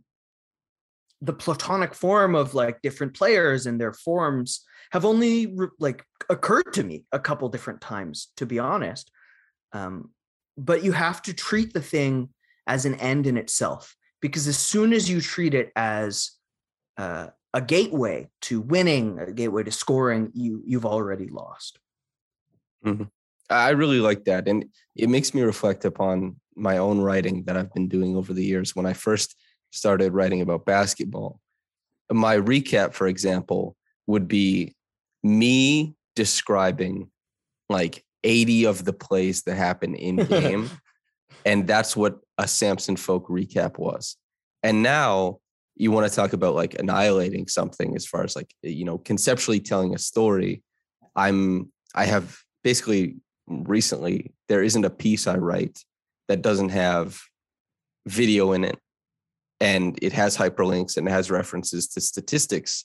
the 1.23 1.33
platonic 1.35 1.95
form 1.95 2.35
of 2.35 2.55
like 2.55 2.81
different 2.81 3.15
players 3.15 3.67
and 3.67 3.79
their 3.79 3.93
forms 3.93 4.65
have 4.91 5.05
only 5.05 5.55
like 5.79 6.03
occurred 6.31 6.73
to 6.73 6.83
me 6.83 7.05
a 7.13 7.19
couple 7.19 7.47
different 7.51 7.81
times 7.81 8.29
to 8.37 8.47
be 8.47 8.59
honest 8.59 9.11
um, 9.73 10.11
but 10.65 10.85
you 10.85 10.93
have 10.93 11.23
to 11.23 11.33
treat 11.33 11.73
the 11.73 11.81
thing 11.81 12.29
as 12.67 12.85
an 12.85 12.95
end 12.97 13.27
in 13.27 13.37
itself 13.37 13.97
because 14.21 14.47
as 14.47 14.59
soon 14.59 14.93
as 14.93 15.09
you 15.09 15.21
treat 15.21 15.55
it 15.55 15.73
as 15.75 16.33
uh, 16.99 17.29
a 17.55 17.61
gateway 17.61 18.29
to 18.43 18.61
winning, 18.61 19.19
a 19.19 19.33
gateway 19.33 19.63
to 19.63 19.73
scoring, 19.73 20.31
you 20.35 20.63
you've 20.65 20.87
already 20.87 21.29
lost. 21.29 21.79
Mm-hmm. 22.85 23.05
I 23.49 23.71
really 23.71 24.01
like 24.01 24.25
that, 24.27 24.47
and 24.47 24.67
it 24.95 25.09
makes 25.09 25.35
me 25.35 25.43
reflect 25.43 25.85
upon 25.85 26.37
my 26.55 26.79
own 26.79 27.01
writing 27.01 27.45
that 27.45 27.57
I've 27.57 27.73
been 27.73 27.89
doing 27.89 28.17
over 28.17 28.33
the 28.33 28.45
years. 28.45 28.77
When 28.77 28.87
I 28.87 28.93
first 28.93 29.35
started 29.71 30.13
writing 30.13 30.43
about 30.43 30.67
basketball, 30.67 31.41
my 32.13 32.37
recap, 32.37 32.93
for 32.93 33.07
example, 33.07 33.77
would 34.07 34.29
be 34.29 34.75
me 35.23 35.95
describing 36.15 37.11
like 37.69 38.05
80 38.25 38.65
of 38.65 38.85
the 38.85 38.93
plays 38.93 39.43
that 39.43 39.57
happen 39.57 39.95
in 39.95 40.17
game. 40.27 40.71
and 41.45 41.67
that's 41.67 41.97
what 41.97 42.19
a 42.39 42.47
Samson 42.47 42.97
Folk 42.97 43.29
recap 43.29 43.79
was. 43.79 44.17
And 44.63 44.83
now 44.83 45.41
you 45.81 45.91
want 45.91 46.07
to 46.07 46.15
talk 46.15 46.35
about 46.35 46.55
like 46.55 46.79
annihilating 46.79 47.49
something 47.49 47.97
as 47.97 48.05
far 48.05 48.23
as 48.23 48.37
like 48.37 48.55
you 48.63 48.85
know 48.85 48.99
conceptually 48.99 49.61
telling 49.61 49.95
a 49.95 49.99
story 49.99 50.63
i'm 51.17 51.73
i 51.95 52.05
have 52.05 52.39
basically 52.63 53.17
recently 53.49 54.31
there 54.49 54.63
isn't 54.63 54.85
a 54.85 54.91
piece 54.91 55.27
i 55.27 55.37
write 55.37 55.83
that 56.29 56.43
doesn't 56.43 56.69
have 56.69 57.19
video 58.07 58.53
in 58.53 58.63
it 58.63 58.79
and 59.59 59.99
it 60.03 60.13
has 60.13 60.37
hyperlinks 60.37 60.99
and 60.99 61.09
it 61.09 61.11
has 61.11 61.31
references 61.31 61.89
to 61.89 62.01
statistics 62.01 62.85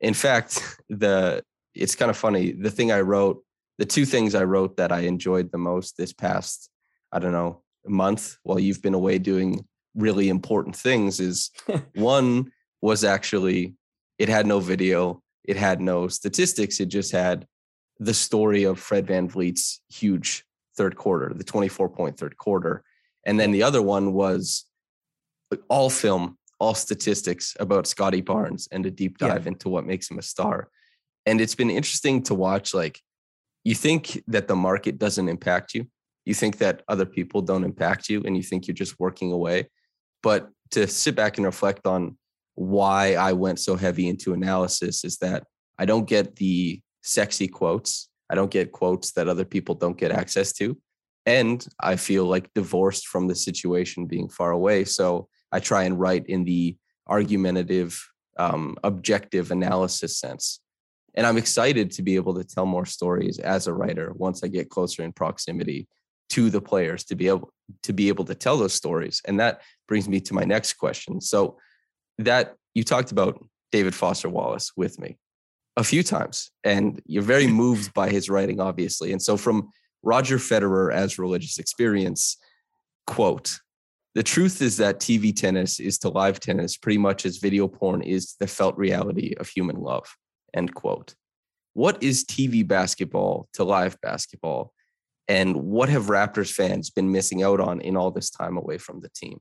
in 0.00 0.14
fact 0.14 0.80
the 0.88 1.42
it's 1.74 1.96
kind 1.96 2.10
of 2.10 2.16
funny 2.16 2.52
the 2.52 2.70
thing 2.70 2.92
i 2.92 3.00
wrote 3.00 3.42
the 3.80 3.86
two 3.86 4.04
things 4.04 4.36
i 4.36 4.44
wrote 4.44 4.76
that 4.76 4.92
i 4.92 5.00
enjoyed 5.00 5.50
the 5.50 5.58
most 5.58 5.96
this 5.96 6.12
past 6.12 6.70
i 7.10 7.18
don't 7.18 7.32
know 7.32 7.62
month 7.88 8.36
while 8.42 8.60
you've 8.60 8.82
been 8.82 8.94
away 8.94 9.18
doing 9.18 9.64
really 9.94 10.28
important 10.28 10.76
things 10.76 11.18
is 11.18 11.50
one 11.94 12.52
was 12.80 13.04
actually 13.04 13.74
it 14.20 14.28
had 14.28 14.46
no 14.46 14.60
video, 14.60 15.22
it 15.44 15.56
had 15.56 15.80
no 15.80 16.06
statistics, 16.06 16.78
it 16.78 16.86
just 16.86 17.10
had 17.10 17.46
the 17.98 18.12
story 18.12 18.64
of 18.64 18.78
Fred 18.78 19.06
VanVleet's 19.06 19.80
huge 19.88 20.44
third 20.76 20.94
quarter, 20.96 21.32
the 21.34 21.42
24 21.42 21.88
point 21.88 22.18
third 22.18 22.36
quarter. 22.36 22.84
And 23.24 23.40
then 23.40 23.50
the 23.50 23.62
other 23.62 23.80
one 23.80 24.12
was 24.12 24.66
all 25.68 25.88
film, 25.88 26.36
all 26.58 26.74
statistics 26.74 27.56
about 27.58 27.86
Scottie 27.86 28.20
Barnes 28.20 28.68
and 28.70 28.84
a 28.84 28.90
deep 28.90 29.16
dive 29.16 29.44
yeah. 29.44 29.52
into 29.52 29.70
what 29.70 29.86
makes 29.86 30.10
him 30.10 30.18
a 30.18 30.22
star. 30.22 30.68
And 31.24 31.40
it's 31.40 31.54
been 31.54 31.70
interesting 31.70 32.22
to 32.24 32.34
watch 32.34 32.74
like 32.74 33.00
you 33.64 33.74
think 33.74 34.22
that 34.26 34.48
the 34.48 34.56
market 34.56 34.98
doesn't 34.98 35.28
impact 35.28 35.74
you. 35.74 35.86
You 36.24 36.34
think 36.34 36.58
that 36.58 36.82
other 36.88 37.06
people 37.06 37.42
don't 37.42 37.64
impact 37.64 38.08
you 38.08 38.22
and 38.24 38.36
you 38.36 38.42
think 38.42 38.66
you're 38.66 38.74
just 38.74 38.98
working 38.98 39.32
away. 39.32 39.68
But 40.22 40.50
to 40.72 40.86
sit 40.86 41.14
back 41.14 41.36
and 41.36 41.46
reflect 41.46 41.86
on 41.86 42.16
why 42.54 43.14
I 43.14 43.32
went 43.32 43.58
so 43.58 43.76
heavy 43.76 44.08
into 44.08 44.32
analysis 44.32 45.04
is 45.04 45.18
that 45.18 45.44
I 45.78 45.86
don't 45.86 46.08
get 46.08 46.36
the 46.36 46.80
sexy 47.02 47.48
quotes. 47.48 48.08
I 48.30 48.34
don't 48.34 48.50
get 48.50 48.72
quotes 48.72 49.12
that 49.12 49.28
other 49.28 49.44
people 49.44 49.74
don't 49.74 49.98
get 49.98 50.12
access 50.12 50.52
to. 50.54 50.76
And 51.26 51.66
I 51.80 51.96
feel 51.96 52.26
like 52.26 52.52
divorced 52.54 53.08
from 53.08 53.28
the 53.28 53.34
situation 53.34 54.06
being 54.06 54.28
far 54.28 54.52
away. 54.52 54.84
So 54.84 55.28
I 55.52 55.60
try 55.60 55.84
and 55.84 55.98
write 55.98 56.26
in 56.26 56.44
the 56.44 56.76
argumentative, 57.08 58.00
um, 58.38 58.76
objective 58.84 59.50
analysis 59.50 60.18
sense. 60.18 60.60
And 61.14 61.26
I'm 61.26 61.38
excited 61.38 61.90
to 61.92 62.02
be 62.02 62.16
able 62.16 62.34
to 62.34 62.44
tell 62.44 62.66
more 62.66 62.86
stories 62.86 63.38
as 63.38 63.66
a 63.66 63.72
writer 63.72 64.12
once 64.14 64.42
I 64.42 64.48
get 64.48 64.70
closer 64.70 65.02
in 65.02 65.12
proximity 65.12 65.88
to 66.30 66.48
the 66.48 66.60
players 66.60 67.04
to 67.04 67.16
be 67.16 67.28
able 67.28 67.52
to 67.82 67.92
be 67.92 68.08
able 68.08 68.24
to 68.24 68.34
tell 68.34 68.56
those 68.56 68.74
stories. 68.74 69.20
And 69.26 69.38
that 69.40 69.62
brings 69.88 70.08
me 70.08 70.20
to 70.20 70.34
my 70.34 70.44
next 70.44 70.74
question. 70.74 71.20
So 71.20 71.58
that 72.18 72.54
you 72.74 72.84
talked 72.84 73.12
about 73.12 73.44
david 73.72 73.94
foster 73.94 74.28
wallace 74.28 74.72
with 74.76 74.98
me 74.98 75.16
a 75.76 75.84
few 75.84 76.02
times 76.02 76.50
and 76.64 77.00
you're 77.06 77.22
very 77.22 77.46
moved 77.62 77.92
by 77.94 78.08
his 78.08 78.28
writing 78.28 78.60
obviously. 78.60 79.12
And 79.12 79.22
so 79.22 79.36
from 79.36 79.70
roger 80.02 80.38
federer 80.38 80.92
as 80.92 81.18
religious 81.18 81.58
experience 81.58 82.38
quote 83.06 83.60
the 84.14 84.22
truth 84.22 84.62
is 84.62 84.78
that 84.78 84.98
tv 84.98 85.34
tennis 85.34 85.78
is 85.78 85.98
to 85.98 86.08
live 86.08 86.40
tennis 86.40 86.76
pretty 86.76 86.96
much 86.96 87.26
as 87.26 87.36
video 87.36 87.68
porn 87.68 88.00
is 88.00 88.34
the 88.40 88.46
felt 88.46 88.76
reality 88.78 89.34
of 89.38 89.48
human 89.48 89.76
love 89.76 90.06
end 90.54 90.74
quote 90.74 91.14
what 91.74 92.02
is 92.02 92.24
tv 92.24 92.66
basketball 92.66 93.48
to 93.52 93.64
live 93.64 93.96
basketball 94.00 94.72
and 95.30 95.54
what 95.54 95.88
have 95.90 96.06
Raptors 96.06 96.52
fans 96.52 96.90
been 96.90 97.12
missing 97.12 97.44
out 97.44 97.60
on 97.60 97.80
in 97.80 97.96
all 97.96 98.10
this 98.10 98.30
time 98.30 98.56
away 98.56 98.78
from 98.78 98.98
the 98.98 99.08
team? 99.10 99.38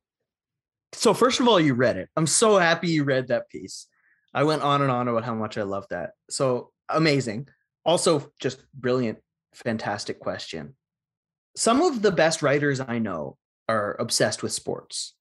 So, 0.94 1.16
first 1.16 1.40
of 1.40 1.48
all, 1.48 1.60
you 1.60 1.74
read 1.74 1.98
it. 1.98 2.10
I'm 2.16 2.28
so 2.28 2.60
happy 2.60 2.90
you 2.90 3.04
read 3.04 3.30
that 3.30 3.50
piece. 3.50 3.88
I 4.32 4.44
went 4.44 4.62
on 4.62 4.84
and 4.84 4.92
on 4.92 5.08
about 5.08 5.24
how 5.24 5.34
much 5.34 5.58
I 5.58 5.64
love 5.64 5.88
that. 5.90 6.12
So 6.30 6.70
amazing. 6.90 7.48
Also, 7.86 8.32
just 8.40 8.64
brilliant, 8.72 9.18
fantastic 9.56 10.20
question. 10.20 10.76
Some 11.56 11.82
of 11.82 12.04
the 12.04 12.12
best 12.12 12.44
writers 12.44 12.80
I 12.80 13.00
know 13.00 13.38
are 13.68 13.96
obsessed 14.00 14.44
with 14.44 14.52
sports. 14.52 15.16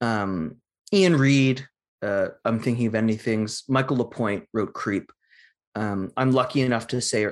Um, 0.00 0.56
Ian 0.90 1.16
Reid, 1.16 1.66
uh, 2.00 2.28
I'm 2.46 2.60
Thinking 2.60 2.86
of 2.86 2.94
Ending 2.94 3.18
Things. 3.18 3.64
Michael 3.68 3.98
LaPointe 3.98 4.46
wrote 4.54 4.72
Creep. 4.72 5.12
Um, 5.78 6.10
I'm 6.16 6.32
lucky 6.32 6.62
enough 6.62 6.88
to 6.88 7.00
say 7.00 7.28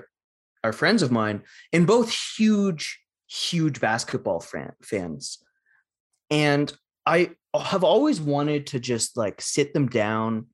are 0.63 0.73
friends 0.73 1.03
of 1.03 1.11
mine 1.11 1.43
and 1.73 1.87
both 1.87 2.15
huge 2.37 3.01
huge 3.29 3.81
basketball 3.81 4.41
fan, 4.41 4.73
fans. 4.83 5.39
And 6.31 6.73
i 7.09 7.31
have 7.59 7.85
always 7.85 8.21
wanted 8.21 8.67
to 8.67 8.81
just 8.81 9.17
like 9.17 9.41
sit 9.41 9.73
them 9.73 9.87
down 9.89 10.47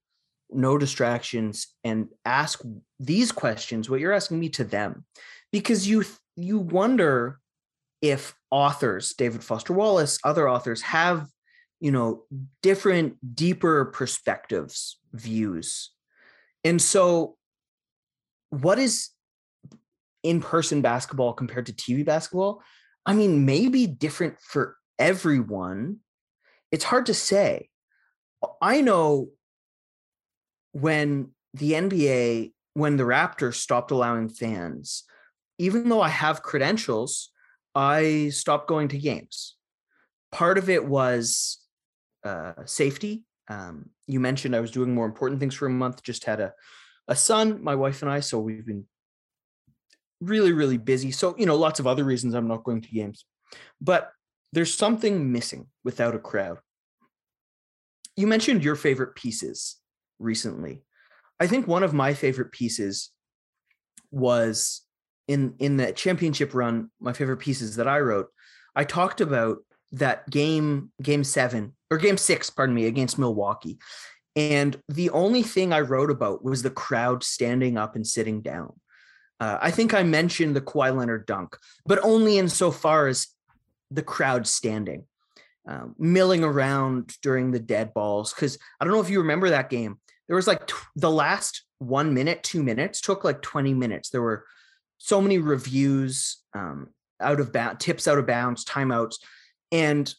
no 0.50 0.76
distractions 0.76 1.68
and 1.82 2.08
ask 2.26 2.60
these 3.00 3.32
questions 3.32 3.88
what 3.88 4.00
you're 4.00 4.12
asking 4.12 4.38
me 4.40 4.48
to 4.50 4.64
them. 4.64 5.04
Because 5.50 5.86
you 5.88 6.04
you 6.36 6.58
wonder 6.58 7.40
if 8.00 8.34
authors 8.50 9.14
david 9.14 9.44
foster 9.44 9.72
wallace 9.72 10.18
other 10.24 10.48
authors 10.48 10.82
have 10.82 11.28
you 11.78 11.92
know 11.92 12.24
different 12.62 13.16
deeper 13.34 13.86
perspectives 13.86 14.98
views. 15.12 15.90
And 16.64 16.80
so 16.80 17.36
what 18.52 18.78
is 18.78 19.08
in 20.22 20.42
person 20.42 20.82
basketball 20.82 21.32
compared 21.32 21.66
to 21.66 21.72
TV 21.72 22.04
basketball, 22.04 22.62
I 23.06 23.14
mean, 23.14 23.46
maybe 23.46 23.86
different 23.86 24.38
for 24.40 24.76
everyone. 24.98 26.00
It's 26.70 26.84
hard 26.84 27.06
to 27.06 27.14
say. 27.14 27.70
I 28.60 28.82
know 28.82 29.30
when 30.72 31.30
the 31.54 31.72
NBA, 31.72 32.52
when 32.74 32.98
the 32.98 33.04
Raptors 33.04 33.54
stopped 33.54 33.90
allowing 33.90 34.28
fans, 34.28 35.04
even 35.58 35.88
though 35.88 36.02
I 36.02 36.10
have 36.10 36.42
credentials, 36.42 37.30
I 37.74 38.28
stopped 38.32 38.68
going 38.68 38.88
to 38.88 38.98
games. 38.98 39.56
Part 40.30 40.58
of 40.58 40.68
it 40.68 40.84
was 40.84 41.58
uh, 42.22 42.52
safety. 42.66 43.24
Um, 43.48 43.90
you 44.06 44.20
mentioned 44.20 44.54
I 44.54 44.60
was 44.60 44.70
doing 44.70 44.94
more 44.94 45.06
important 45.06 45.40
things 45.40 45.54
for 45.54 45.66
a 45.66 45.70
month, 45.70 46.02
just 46.02 46.26
had 46.26 46.40
a, 46.40 46.52
a 47.12 47.16
son, 47.16 47.62
my 47.62 47.74
wife 47.74 48.00
and 48.02 48.10
I. 48.10 48.20
So 48.20 48.40
we've 48.40 48.66
been 48.66 48.86
really, 50.20 50.52
really 50.52 50.78
busy. 50.78 51.10
So, 51.10 51.36
you 51.38 51.46
know, 51.46 51.56
lots 51.56 51.78
of 51.78 51.86
other 51.86 52.04
reasons 52.04 52.34
I'm 52.34 52.48
not 52.48 52.64
going 52.64 52.80
to 52.80 52.88
games. 52.88 53.26
But 53.80 54.10
there's 54.52 54.72
something 54.72 55.30
missing 55.30 55.66
without 55.84 56.14
a 56.14 56.18
crowd. 56.18 56.58
You 58.16 58.26
mentioned 58.26 58.64
your 58.64 58.76
favorite 58.76 59.14
pieces 59.14 59.76
recently. 60.18 60.82
I 61.38 61.46
think 61.46 61.66
one 61.66 61.82
of 61.82 61.92
my 61.92 62.14
favorite 62.14 62.50
pieces 62.52 63.10
was 64.10 64.82
in 65.28 65.54
in 65.58 65.76
the 65.76 65.92
championship 65.92 66.54
run, 66.54 66.90
my 66.98 67.12
favorite 67.12 67.38
pieces 67.38 67.76
that 67.76 67.88
I 67.88 68.00
wrote. 68.00 68.28
I 68.74 68.84
talked 68.84 69.20
about 69.20 69.58
that 69.92 70.28
game 70.30 70.92
game 71.02 71.24
7 71.24 71.74
or 71.90 71.98
game 71.98 72.16
6, 72.16 72.50
pardon 72.50 72.74
me, 72.74 72.86
against 72.86 73.18
Milwaukee. 73.18 73.78
And 74.34 74.80
the 74.88 75.10
only 75.10 75.42
thing 75.42 75.72
I 75.72 75.80
wrote 75.80 76.10
about 76.10 76.44
was 76.44 76.62
the 76.62 76.70
crowd 76.70 77.22
standing 77.22 77.76
up 77.76 77.96
and 77.96 78.06
sitting 78.06 78.40
down. 78.40 78.72
Uh, 79.40 79.58
I 79.60 79.70
think 79.70 79.92
I 79.92 80.02
mentioned 80.02 80.56
the 80.56 80.60
Kawhi 80.60 80.96
Leonard 80.96 81.26
dunk, 81.26 81.56
but 81.84 81.98
only 82.02 82.38
insofar 82.38 83.08
as 83.08 83.26
the 83.90 84.02
crowd 84.02 84.46
standing, 84.46 85.04
uh, 85.68 85.86
milling 85.98 86.44
around 86.44 87.16
during 87.22 87.50
the 87.50 87.58
dead 87.58 87.92
balls. 87.92 88.32
Because 88.32 88.58
I 88.80 88.84
don't 88.84 88.94
know 88.94 89.00
if 89.00 89.10
you 89.10 89.20
remember 89.20 89.50
that 89.50 89.68
game. 89.68 89.98
There 90.28 90.36
was 90.36 90.46
like 90.46 90.66
t- 90.66 90.74
the 90.96 91.10
last 91.10 91.64
one 91.78 92.14
minute, 92.14 92.42
two 92.42 92.62
minutes 92.62 93.00
took 93.00 93.24
like 93.24 93.42
20 93.42 93.74
minutes. 93.74 94.10
There 94.10 94.22
were 94.22 94.46
so 94.98 95.20
many 95.20 95.38
reviews, 95.38 96.38
um, 96.54 96.90
out 97.20 97.40
of 97.40 97.52
bounds, 97.52 97.84
tips 97.84 98.06
out 98.06 98.18
of 98.18 98.26
bounds, 98.26 98.64
timeouts. 98.64 99.16
And 99.72 100.12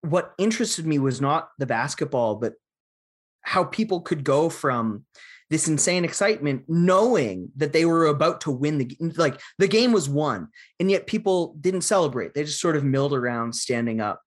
what 0.00 0.32
interested 0.38 0.86
me 0.86 0.98
was 0.98 1.20
not 1.20 1.50
the 1.58 1.66
basketball, 1.66 2.36
but 2.36 2.54
how 3.44 3.64
people 3.64 4.00
could 4.00 4.24
go 4.24 4.48
from 4.48 5.04
this 5.50 5.68
insane 5.68 6.04
excitement 6.04 6.64
knowing 6.66 7.50
that 7.56 7.72
they 7.72 7.84
were 7.84 8.06
about 8.06 8.40
to 8.40 8.50
win 8.50 8.78
the 8.78 8.96
like 9.16 9.40
the 9.58 9.68
game 9.68 9.92
was 9.92 10.08
won 10.08 10.48
and 10.80 10.90
yet 10.90 11.06
people 11.06 11.54
didn't 11.60 11.82
celebrate. 11.82 12.34
They 12.34 12.44
just 12.44 12.60
sort 12.60 12.76
of 12.76 12.84
milled 12.84 13.12
around 13.12 13.54
standing 13.54 14.00
up. 14.00 14.20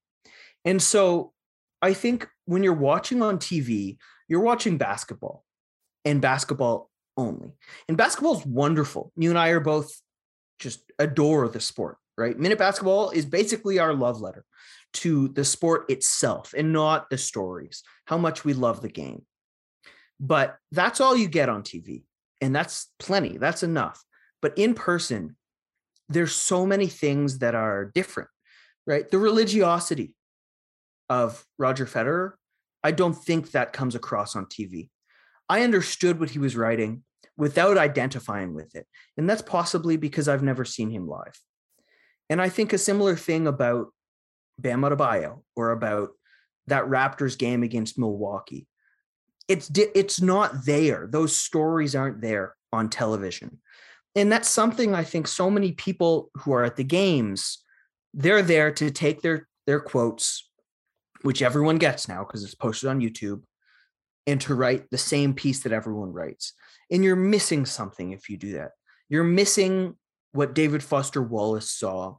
And 0.64 0.82
so 0.82 1.34
i 1.80 1.94
think 1.94 2.28
when 2.46 2.64
you're 2.64 2.74
watching 2.74 3.22
on 3.22 3.38
tv 3.38 3.98
you're 4.28 4.42
watching 4.42 4.80
basketball 4.80 5.44
and 6.06 6.22
basketball 6.22 6.90
only. 7.18 7.54
And 7.88 7.98
basketball 7.98 8.38
is 8.38 8.46
wonderful. 8.46 9.12
You 9.18 9.30
and 9.30 9.40
i 9.40 9.50
are 9.50 9.60
both 9.60 9.92
just 10.60 10.80
adore 11.00 11.48
the 11.50 11.60
sport 11.60 11.98
right? 12.18 12.38
Minute 12.38 12.58
basketball 12.58 13.12
is 13.12 13.26
basically 13.26 13.80
our 13.80 13.94
love 13.94 14.20
letter 14.20 14.44
to 14.94 15.28
the 15.30 15.46
sport 15.46 15.90
itself 15.90 16.54
and 16.58 16.74
not 16.74 17.10
the 17.10 17.18
stories, 17.18 17.84
how 18.06 18.18
much 18.18 18.44
we 18.44 18.54
love 18.54 18.82
the 18.82 18.90
game. 18.90 19.26
But 20.20 20.58
that's 20.72 21.00
all 21.00 21.16
you 21.16 21.28
get 21.28 21.50
on 21.50 21.64
TV. 21.64 22.04
And 22.42 22.56
that's 22.56 22.88
plenty, 23.00 23.38
that's 23.38 23.64
enough. 23.64 24.04
But 24.42 24.58
in 24.58 24.74
person, 24.74 25.36
there's 26.10 26.34
so 26.34 26.66
many 26.66 26.88
things 26.88 27.40
that 27.40 27.56
are 27.56 27.92
different, 27.94 28.30
right? 28.86 29.10
The 29.10 29.18
religiosity 29.18 30.16
of 31.10 31.46
Roger 31.58 31.86
Federer, 31.86 32.34
I 32.84 32.92
don't 32.92 33.14
think 33.14 33.52
that 33.52 33.74
comes 33.74 33.96
across 33.96 34.36
on 34.36 34.46
TV. 34.46 34.90
I 35.50 35.64
understood 35.64 36.20
what 36.20 36.30
he 36.30 36.40
was 36.40 36.56
writing 36.56 37.04
without 37.38 37.78
identifying 37.78 38.54
with 38.54 38.76
it. 38.76 38.88
And 39.18 39.30
that's 39.30 39.42
possibly 39.42 39.98
because 39.98 40.28
I've 40.28 40.44
never 40.44 40.66
seen 40.66 40.90
him 40.90 41.08
live. 41.08 41.40
And 42.30 42.42
I 42.42 42.50
think 42.50 42.74
a 42.74 42.78
similar 42.78 43.16
thing 43.16 43.48
about 43.48 43.88
Bam 44.60 44.82
Adebayo 44.82 45.42
or 45.56 45.72
about 45.72 46.10
that 46.68 46.86
Raptors 46.86 47.38
game 47.38 47.64
against 47.64 47.98
Milwaukee. 47.98 48.68
It's 49.48 49.72
it's 49.76 50.22
not 50.22 50.66
there. 50.66 51.08
Those 51.10 51.38
stories 51.38 51.96
aren't 51.96 52.22
there 52.22 52.56
on 52.74 52.90
television. 52.90 53.60
And 54.16 54.32
that's 54.32 54.50
something 54.50 54.94
I 54.94 55.04
think 55.04 55.28
so 55.28 55.50
many 55.50 55.72
people 55.74 56.32
who 56.36 56.52
are 56.54 56.64
at 56.64 56.76
the 56.76 56.84
games, 56.84 57.64
they're 58.14 58.42
there 58.42 58.72
to 58.74 58.92
take 58.92 59.22
their 59.22 59.48
their 59.66 59.80
quotes, 59.80 60.50
which 61.22 61.42
everyone 61.42 61.78
gets 61.78 62.08
now 62.08 62.24
because 62.24 62.44
it's 62.44 62.56
posted 62.56 62.90
on 62.90 63.00
YouTube, 63.00 63.44
and 64.26 64.42
to 64.42 64.56
write 64.56 64.90
the 64.90 64.98
same 64.98 65.34
piece 65.34 65.62
that 65.64 65.72
everyone 65.72 66.12
writes. 66.12 66.54
And 66.92 67.04
you're 67.04 67.16
missing 67.16 67.66
something 67.66 68.12
if 68.12 68.30
you 68.30 68.38
do 68.38 68.54
that. 68.54 68.72
You're 69.08 69.24
missing 69.24 69.96
what 70.34 70.54
David 70.54 70.84
Foster 70.84 71.22
Wallace 71.22 71.72
saw, 71.72 72.18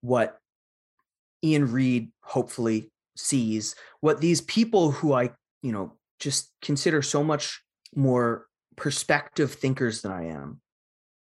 what 0.00 0.38
Ian 1.44 1.72
Reid 1.72 2.10
hopefully 2.22 2.90
sees 3.16 3.74
what 4.00 4.20
these 4.20 4.40
people 4.40 4.90
who 4.90 5.12
I, 5.12 5.30
you 5.62 5.72
know, 5.72 5.92
just 6.20 6.52
consider 6.62 7.02
so 7.02 7.22
much 7.22 7.62
more 7.94 8.46
perspective 8.76 9.52
thinkers 9.52 10.02
than 10.02 10.12
I 10.12 10.26
am, 10.26 10.60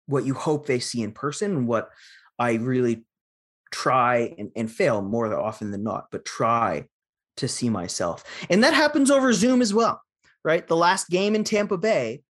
what 0.08 0.26
you 0.26 0.34
hope 0.34 0.66
they 0.66 0.80
see 0.80 1.02
in 1.02 1.12
person 1.12 1.52
and 1.52 1.68
what 1.68 1.90
I 2.38 2.54
really 2.54 3.06
try 3.72 4.34
and, 4.38 4.52
and 4.56 4.72
fail 4.72 5.02
more 5.02 5.34
often 5.38 5.72
than 5.72 5.84
not, 5.84 6.08
but 6.12 6.26
try 6.26 6.86
to 7.38 7.48
see 7.48 7.70
myself. 7.70 8.24
And 8.50 8.64
that 8.64 8.74
happens 8.74 9.12
over 9.12 9.32
Zoom 9.34 9.62
as 9.62 9.74
well, 9.74 10.02
right? 10.44 10.68
The 10.68 10.76
last 10.76 11.10
game 11.10 11.36
in 11.36 11.44
Tampa 11.44 11.78
Bay, 11.78 12.22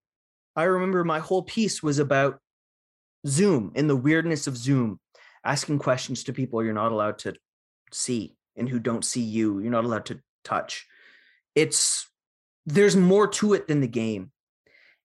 I 0.54 0.64
remember 0.64 1.04
my 1.04 1.20
whole 1.20 1.42
piece 1.42 1.82
was 1.82 1.98
about 1.98 2.38
Zoom 3.26 3.72
and 3.74 3.88
the 3.88 3.96
weirdness 3.96 4.46
of 4.46 4.56
Zoom, 4.56 5.00
asking 5.44 5.78
questions 5.78 6.24
to 6.24 6.32
people 6.32 6.62
you're 6.62 6.72
not 6.72 6.92
allowed 6.92 7.18
to 7.20 7.34
see 7.94 8.36
and 8.56 8.68
who 8.68 8.78
don't 8.78 9.04
see 9.04 9.22
you. 9.22 9.60
You're 9.60 9.70
not 9.70 9.84
allowed 9.84 10.06
to 10.06 10.20
touch. 10.44 10.86
It's 11.54 12.08
there's 12.66 12.96
more 12.96 13.26
to 13.26 13.54
it 13.54 13.68
than 13.68 13.80
the 13.80 13.88
game, 13.88 14.30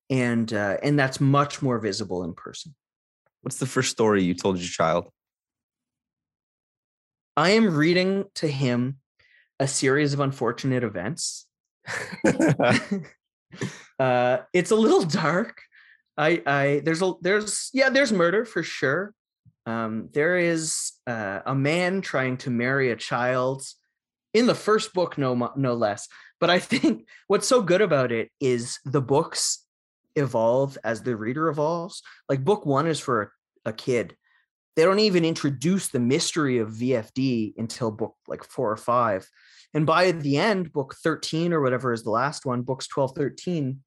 and 0.09 0.51
uh, 0.53 0.77
and 0.83 0.97
that's 0.97 1.19
much 1.19 1.61
more 1.61 1.79
visible 1.79 2.23
in 2.23 2.33
person. 2.33 2.75
What's 3.41 3.57
the 3.57 3.65
first 3.65 3.91
story 3.91 4.23
you 4.23 4.33
told 4.33 4.57
your 4.57 4.67
child? 4.67 5.09
I 7.37 7.51
am 7.51 7.75
reading 7.75 8.25
to 8.35 8.47
him 8.47 8.97
a 9.59 9.67
series 9.67 10.13
of 10.13 10.19
unfortunate 10.19 10.83
events. 10.83 11.45
uh, 13.99 14.37
it's 14.53 14.71
a 14.71 14.75
little 14.75 15.03
dark. 15.03 15.61
I, 16.17 16.41
I, 16.45 16.81
there's 16.83 17.01
a, 17.01 17.13
there's, 17.21 17.69
yeah, 17.73 17.89
there's 17.89 18.11
murder 18.11 18.45
for 18.45 18.63
sure. 18.63 19.13
Um, 19.65 20.09
there 20.13 20.37
is 20.37 20.91
uh, 21.07 21.39
a 21.45 21.55
man 21.55 22.01
trying 22.01 22.37
to 22.37 22.49
marry 22.49 22.91
a 22.91 22.95
child 22.95 23.63
in 24.33 24.45
the 24.45 24.55
first 24.55 24.93
book, 24.93 25.17
no 25.17 25.51
no 25.55 25.73
less. 25.73 26.07
But 26.39 26.49
I 26.49 26.59
think 26.71 27.07
what's 27.27 27.47
so 27.47 27.61
good 27.61 27.81
about 27.81 28.11
it 28.11 28.29
is 28.39 28.79
the 28.85 29.01
books 29.01 29.65
evolve 30.15 30.77
as 30.83 31.01
the 31.01 31.15
reader 31.15 31.49
evolves. 31.49 32.01
Like 32.29 32.43
book 32.43 32.65
one 32.65 32.87
is 32.87 32.99
for 32.99 33.33
a, 33.65 33.69
a 33.69 33.73
kid. 33.73 34.15
They 34.75 34.83
don't 34.83 34.99
even 34.99 35.23
introduce 35.23 35.87
the 35.87 35.99
mystery 35.99 36.57
of 36.57 36.69
VFD 36.69 37.53
until 37.57 37.91
book 37.91 38.15
like 38.27 38.43
four 38.43 38.71
or 38.71 38.77
five. 38.77 39.27
And 39.73 39.85
by 39.85 40.11
the 40.11 40.37
end, 40.37 40.71
book 40.73 40.95
13 41.01 41.53
or 41.53 41.61
whatever 41.61 41.93
is 41.93 42.03
the 42.03 42.09
last 42.11 42.45
one, 42.45 42.61
books 42.61 42.87
12, 42.87 43.15
13, 43.15 43.81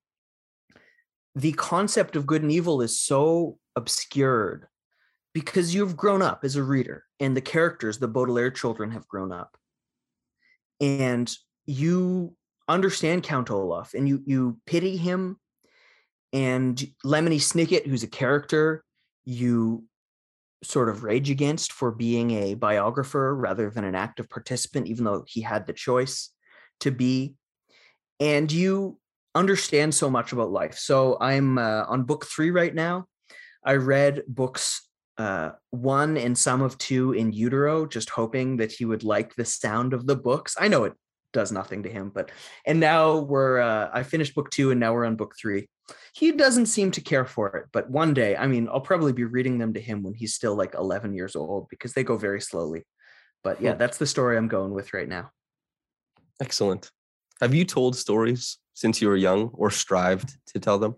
the 1.34 1.52
concept 1.52 2.16
of 2.16 2.26
good 2.26 2.42
and 2.42 2.50
evil 2.50 2.80
is 2.82 2.98
so 2.98 3.58
obscured 3.76 4.66
because 5.40 5.74
you've 5.74 5.96
grown 5.96 6.22
up 6.22 6.44
as 6.44 6.56
a 6.56 6.62
reader 6.62 7.04
and 7.20 7.36
the 7.36 7.40
characters, 7.40 7.98
the 7.98 8.08
Baudelaire 8.08 8.50
children, 8.50 8.90
have 8.90 9.06
grown 9.08 9.32
up. 9.32 9.56
And 10.80 11.32
you 11.66 12.34
understand 12.66 13.22
Count 13.22 13.50
Olaf 13.50 13.94
and 13.94 14.08
you 14.08 14.22
you 14.26 14.58
pity 14.66 14.96
him 14.96 15.38
and 16.32 16.76
Lemony 17.04 17.36
Snicket, 17.36 17.86
who's 17.86 18.02
a 18.02 18.08
character, 18.08 18.84
you 19.24 19.84
sort 20.62 20.88
of 20.88 21.04
rage 21.04 21.30
against 21.30 21.72
for 21.72 21.92
being 21.92 22.32
a 22.32 22.54
biographer 22.54 23.34
rather 23.34 23.70
than 23.70 23.84
an 23.84 23.94
active 23.94 24.28
participant, 24.28 24.88
even 24.88 25.04
though 25.04 25.24
he 25.26 25.40
had 25.40 25.66
the 25.66 25.72
choice 25.72 26.30
to 26.80 26.90
be. 26.90 27.34
And 28.20 28.50
you 28.50 28.98
understand 29.34 29.94
so 29.94 30.10
much 30.10 30.32
about 30.32 30.50
life. 30.50 30.76
So 30.76 31.16
I'm 31.20 31.58
uh, 31.58 31.84
on 31.86 32.02
book 32.02 32.26
three 32.26 32.50
right 32.50 32.74
now. 32.74 33.06
I 33.64 33.74
read 33.74 34.22
books 34.26 34.87
uh, 35.18 35.50
one 35.70 36.16
and 36.16 36.38
some 36.38 36.62
of 36.62 36.78
two 36.78 37.12
in 37.12 37.32
utero, 37.32 37.86
just 37.86 38.08
hoping 38.08 38.56
that 38.58 38.72
he 38.72 38.84
would 38.84 39.02
like 39.02 39.34
the 39.34 39.44
sound 39.44 39.92
of 39.92 40.06
the 40.06 40.16
books. 40.16 40.56
I 40.58 40.68
know 40.68 40.84
it 40.84 40.94
does 41.32 41.50
nothing 41.50 41.82
to 41.82 41.90
him, 41.90 42.10
but 42.14 42.30
and 42.64 42.78
now 42.78 43.18
we're 43.18 43.58
uh, 43.58 43.90
I 43.92 44.04
finished 44.04 44.34
book 44.34 44.50
two 44.50 44.70
and 44.70 44.78
now 44.78 44.94
we're 44.94 45.04
on 45.04 45.16
book 45.16 45.34
three. 45.40 45.68
He 46.14 46.32
doesn't 46.32 46.66
seem 46.66 46.90
to 46.92 47.00
care 47.00 47.24
for 47.24 47.48
it, 47.56 47.66
but 47.72 47.90
one 47.90 48.14
day, 48.14 48.36
I 48.36 48.46
mean, 48.46 48.68
I'll 48.70 48.80
probably 48.80 49.12
be 49.12 49.24
reading 49.24 49.58
them 49.58 49.74
to 49.74 49.80
him 49.80 50.02
when 50.02 50.14
he's 50.14 50.34
still 50.34 50.54
like 50.54 50.74
11 50.74 51.14
years 51.14 51.34
old 51.34 51.66
because 51.68 51.94
they 51.94 52.04
go 52.04 52.16
very 52.16 52.40
slowly. 52.40 52.84
But 53.42 53.60
yeah, 53.60 53.74
that's 53.74 53.98
the 53.98 54.06
story 54.06 54.36
I'm 54.36 54.48
going 54.48 54.72
with 54.72 54.92
right 54.92 55.08
now. 55.08 55.30
Excellent. 56.40 56.90
Have 57.40 57.54
you 57.54 57.64
told 57.64 57.96
stories 57.96 58.58
since 58.74 59.00
you 59.00 59.08
were 59.08 59.16
young 59.16 59.50
or 59.54 59.70
strived 59.70 60.36
to 60.48 60.60
tell 60.60 60.78
them? 60.78 60.96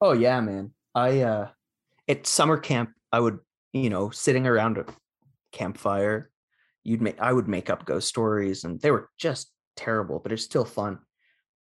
Oh 0.00 0.12
yeah, 0.12 0.40
man. 0.40 0.72
I 0.94 1.20
uh 1.20 1.48
at 2.08 2.26
summer 2.26 2.58
camp, 2.58 2.90
I 3.12 3.20
would, 3.20 3.38
you 3.72 3.90
know, 3.90 4.10
sitting 4.10 4.46
around 4.46 4.78
a 4.78 4.86
campfire, 5.52 6.30
you'd 6.84 7.02
make 7.02 7.20
I 7.20 7.32
would 7.32 7.48
make 7.48 7.70
up 7.70 7.84
ghost 7.84 8.08
stories 8.08 8.64
and 8.64 8.80
they 8.80 8.90
were 8.90 9.08
just 9.18 9.50
terrible, 9.76 10.18
but 10.18 10.32
it's 10.32 10.44
still 10.44 10.64
fun. 10.64 10.98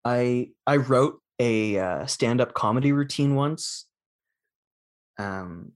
I 0.05 0.50
I 0.66 0.76
wrote 0.76 1.20
a 1.38 1.79
uh, 1.79 2.07
stand-up 2.07 2.55
comedy 2.55 2.92
routine 2.92 3.35
once. 3.35 3.87
Um 5.18 5.72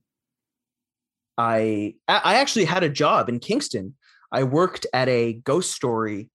I 1.37 1.95
I 2.07 2.35
actually 2.35 2.65
had 2.65 2.83
a 2.83 2.89
job 2.89 3.29
in 3.29 3.39
Kingston. 3.39 3.95
I 4.31 4.43
worked 4.43 4.87
at 4.93 5.07
a 5.07 5.33
ghost 5.33 5.71
story, 5.71 6.29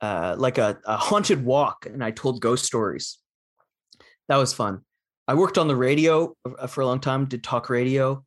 uh, 0.00 0.36
like 0.38 0.58
a, 0.58 0.78
a 0.86 0.96
haunted 0.96 1.44
walk, 1.44 1.86
and 1.86 2.04
I 2.04 2.12
told 2.12 2.40
ghost 2.40 2.64
stories. 2.64 3.18
That 4.28 4.36
was 4.36 4.52
fun. 4.52 4.82
I 5.30 5.34
worked 5.34 5.58
on 5.58 5.68
the 5.68 5.76
radio 5.76 6.34
uh, 6.58 6.66
for 6.66 6.80
a 6.80 6.86
long 6.86 6.98
time, 6.98 7.26
did 7.26 7.44
talk 7.44 7.70
radio. 7.70 8.24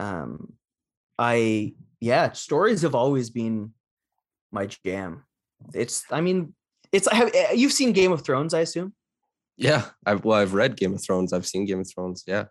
Um, 0.00 0.54
I 1.16 1.74
yeah, 2.00 2.32
stories 2.32 2.82
have 2.82 2.96
always 2.96 3.30
been 3.30 3.72
my 4.50 4.66
jam. 4.66 5.22
It's 5.72 6.02
I 6.10 6.20
mean, 6.20 6.52
it's 6.90 7.08
have 7.12 7.30
eh, 7.32 7.52
you've 7.52 7.72
seen 7.72 7.92
Game 7.92 8.10
of 8.10 8.22
Thrones, 8.22 8.52
I 8.52 8.62
assume. 8.62 8.94
Yeah, 9.56 9.84
I've 10.04 10.24
well, 10.24 10.36
I've 10.36 10.54
read 10.54 10.76
Game 10.76 10.92
of 10.92 11.04
Thrones. 11.04 11.32
I've 11.32 11.46
seen 11.46 11.66
Game 11.66 11.78
of 11.78 11.88
Thrones. 11.94 12.24
Yeah. 12.26 12.46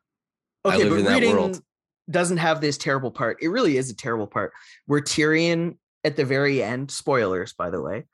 Okay, 0.64 0.76
I 0.76 0.78
live 0.78 0.90
but 0.90 1.00
in 1.00 1.04
that 1.04 1.14
reading 1.16 1.36
world. 1.36 1.62
doesn't 2.10 2.38
have 2.38 2.62
this 2.62 2.78
terrible 2.78 3.12
part. 3.12 3.40
It 3.42 3.50
really 3.50 3.76
is 3.76 3.90
a 3.90 3.96
terrible 3.98 4.28
part 4.28 4.54
where 4.86 5.02
Tyrion 5.02 5.76
at 6.06 6.16
the 6.16 6.24
very 6.24 6.64
end, 6.64 6.90
spoilers 6.90 7.52
by 7.52 7.70
the 7.70 7.82
way, 7.82 8.06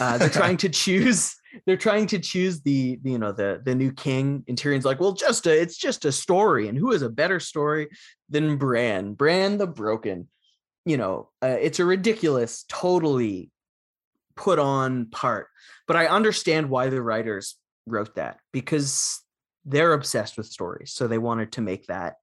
uh, 0.00 0.16
they're 0.16 0.28
trying 0.30 0.56
to 0.56 0.70
choose. 0.70 1.36
They're 1.66 1.76
trying 1.76 2.06
to 2.08 2.18
choose 2.18 2.60
the, 2.60 2.98
you 3.02 3.18
know 3.18 3.32
the 3.32 3.60
the 3.64 3.74
new 3.74 3.92
king, 3.92 4.44
and 4.48 4.56
Tyrion's 4.56 4.84
like, 4.84 5.00
well, 5.00 5.12
just 5.12 5.46
a 5.46 5.60
it's 5.60 5.76
just 5.76 6.04
a 6.04 6.12
story, 6.12 6.68
and 6.68 6.76
who 6.76 6.92
is 6.92 7.02
a 7.02 7.08
better 7.08 7.40
story 7.40 7.88
than 8.28 8.56
Bran? 8.56 9.14
Bran 9.14 9.58
the 9.58 9.66
Broken. 9.66 10.28
You 10.84 10.96
know, 10.96 11.30
uh, 11.42 11.56
it's 11.60 11.80
a 11.80 11.84
ridiculous, 11.84 12.64
totally 12.68 13.50
put 14.36 14.58
on 14.58 15.06
part. 15.06 15.48
But 15.86 15.96
I 15.96 16.06
understand 16.06 16.70
why 16.70 16.88
the 16.88 17.02
writers 17.02 17.56
wrote 17.86 18.14
that 18.16 18.38
because 18.52 19.20
they're 19.64 19.92
obsessed 19.92 20.36
with 20.36 20.46
stories. 20.46 20.92
So 20.92 21.06
they 21.06 21.18
wanted 21.18 21.52
to 21.52 21.60
make 21.60 21.86
that 21.86 22.16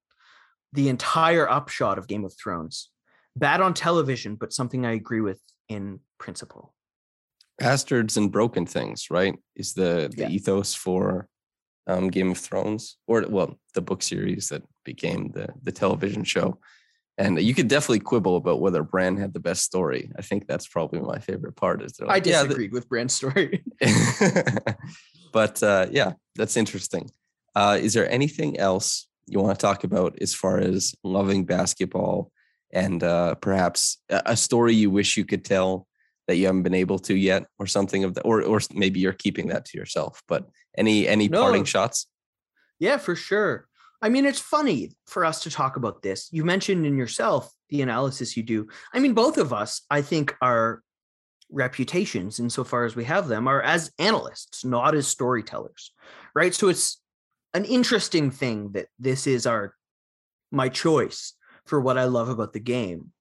the 0.72 0.88
entire 0.88 1.48
upshot 1.48 1.98
of 1.98 2.08
Game 2.08 2.24
of 2.24 2.34
Thrones. 2.34 2.90
Bad 3.36 3.60
on 3.60 3.74
television, 3.74 4.34
but 4.34 4.52
something 4.52 4.86
I 4.86 4.92
agree 4.92 5.20
with 5.20 5.40
in 5.68 6.00
principle. 6.18 6.74
Bastards 7.58 8.16
and 8.16 8.30
broken 8.30 8.66
things, 8.66 9.06
right? 9.10 9.34
Is 9.54 9.74
the 9.74 10.12
the 10.14 10.22
yeah. 10.22 10.28
ethos 10.28 10.74
for 10.74 11.28
um, 11.86 12.08
Game 12.08 12.30
of 12.30 12.38
Thrones, 12.38 12.96
or 13.06 13.24
well, 13.28 13.58
the 13.74 13.80
book 13.80 14.02
series 14.02 14.48
that 14.48 14.62
became 14.84 15.30
the 15.32 15.48
the 15.62 15.72
television 15.72 16.24
show. 16.24 16.58
And 17.18 17.40
you 17.40 17.54
could 17.54 17.68
definitely 17.68 18.00
quibble 18.00 18.36
about 18.36 18.60
whether 18.60 18.82
Bran 18.82 19.16
had 19.16 19.32
the 19.32 19.40
best 19.40 19.62
story. 19.62 20.10
I 20.18 20.22
think 20.22 20.46
that's 20.46 20.68
probably 20.68 21.00
my 21.00 21.18
favorite 21.18 21.56
part. 21.56 21.82
Is 21.82 21.98
like, 21.98 22.10
I 22.10 22.20
disagreed 22.20 22.58
yeah, 22.58 22.66
the... 22.66 22.68
with 22.74 22.88
Bran's 22.90 23.14
story. 23.14 23.64
but 25.32 25.62
uh, 25.62 25.86
yeah, 25.90 26.12
that's 26.34 26.58
interesting. 26.58 27.10
Uh, 27.54 27.78
is 27.80 27.94
there 27.94 28.10
anything 28.10 28.58
else 28.58 29.08
you 29.26 29.40
want 29.40 29.58
to 29.58 29.66
talk 29.66 29.82
about 29.82 30.18
as 30.20 30.34
far 30.34 30.58
as 30.58 30.94
loving 31.02 31.46
basketball 31.46 32.30
and 32.72 33.02
uh, 33.02 33.34
perhaps 33.36 33.98
a 34.10 34.36
story 34.36 34.74
you 34.74 34.90
wish 34.90 35.16
you 35.16 35.24
could 35.24 35.44
tell 35.44 35.86
that 36.26 36.36
you 36.36 36.46
haven't 36.46 36.62
been 36.62 36.74
able 36.74 36.98
to 37.00 37.14
yet, 37.14 37.46
or 37.58 37.66
something 37.66 38.04
of 38.04 38.14
that, 38.14 38.22
or 38.22 38.42
or 38.42 38.60
maybe 38.72 39.00
you're 39.00 39.12
keeping 39.12 39.48
that 39.48 39.64
to 39.66 39.78
yourself? 39.78 40.22
But 40.28 40.48
any 40.76 41.08
any 41.08 41.28
no. 41.28 41.42
parting 41.42 41.64
shots? 41.64 42.06
Yeah, 42.78 42.98
for 42.98 43.16
sure. 43.16 43.66
I 44.02 44.08
mean, 44.08 44.26
it's 44.26 44.40
funny 44.40 44.92
for 45.06 45.24
us 45.24 45.42
to 45.44 45.50
talk 45.50 45.76
about 45.76 46.02
this. 46.02 46.28
You 46.30 46.44
mentioned 46.44 46.84
in 46.84 46.98
yourself 46.98 47.50
the 47.70 47.82
analysis 47.82 48.36
you 48.36 48.42
do. 48.42 48.68
I 48.92 48.98
mean, 48.98 49.14
both 49.14 49.38
of 49.38 49.52
us, 49.52 49.82
I 49.90 50.02
think, 50.02 50.34
are 50.42 50.82
reputations 51.50 52.40
insofar 52.40 52.84
as 52.84 52.96
we 52.96 53.04
have 53.04 53.28
them 53.28 53.46
are 53.46 53.62
as 53.62 53.92
analysts 53.98 54.64
not 54.64 54.96
as 54.96 55.06
storytellers 55.06 55.92
right 56.34 56.54
so 56.54 56.68
it's 56.68 57.00
an 57.54 57.64
interesting 57.64 58.30
thing 58.30 58.72
that 58.72 58.86
this 58.98 59.26
is 59.28 59.46
our 59.46 59.72
my 60.50 60.68
choice 60.68 61.34
for 61.64 61.80
what 61.80 61.96
i 61.96 62.04
love 62.04 62.28
about 62.28 62.52
the 62.52 62.60
game 62.60 63.12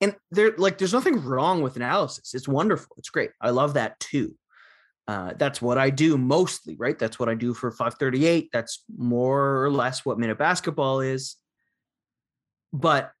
and 0.00 0.16
there 0.30 0.54
like 0.56 0.78
there's 0.78 0.92
nothing 0.92 1.22
wrong 1.22 1.62
with 1.62 1.76
analysis. 1.76 2.34
It's 2.34 2.48
wonderful. 2.48 2.94
It's 2.98 3.10
great. 3.10 3.30
I 3.40 3.50
love 3.50 3.74
that 3.74 3.98
too. 4.00 4.34
Uh, 5.06 5.34
that's 5.36 5.60
what 5.60 5.76
i 5.76 5.90
do 5.90 6.16
mostly 6.16 6.76
right? 6.76 6.98
That's 6.98 7.18
what 7.18 7.28
i 7.28 7.34
do 7.34 7.52
for 7.52 7.70
538 7.70 8.48
that's 8.52 8.84
more 8.96 9.62
or 9.62 9.70
less 9.70 10.04
what 10.04 10.18
minute 10.18 10.38
basketball 10.38 11.00
is. 11.00 11.36
But 12.72 13.12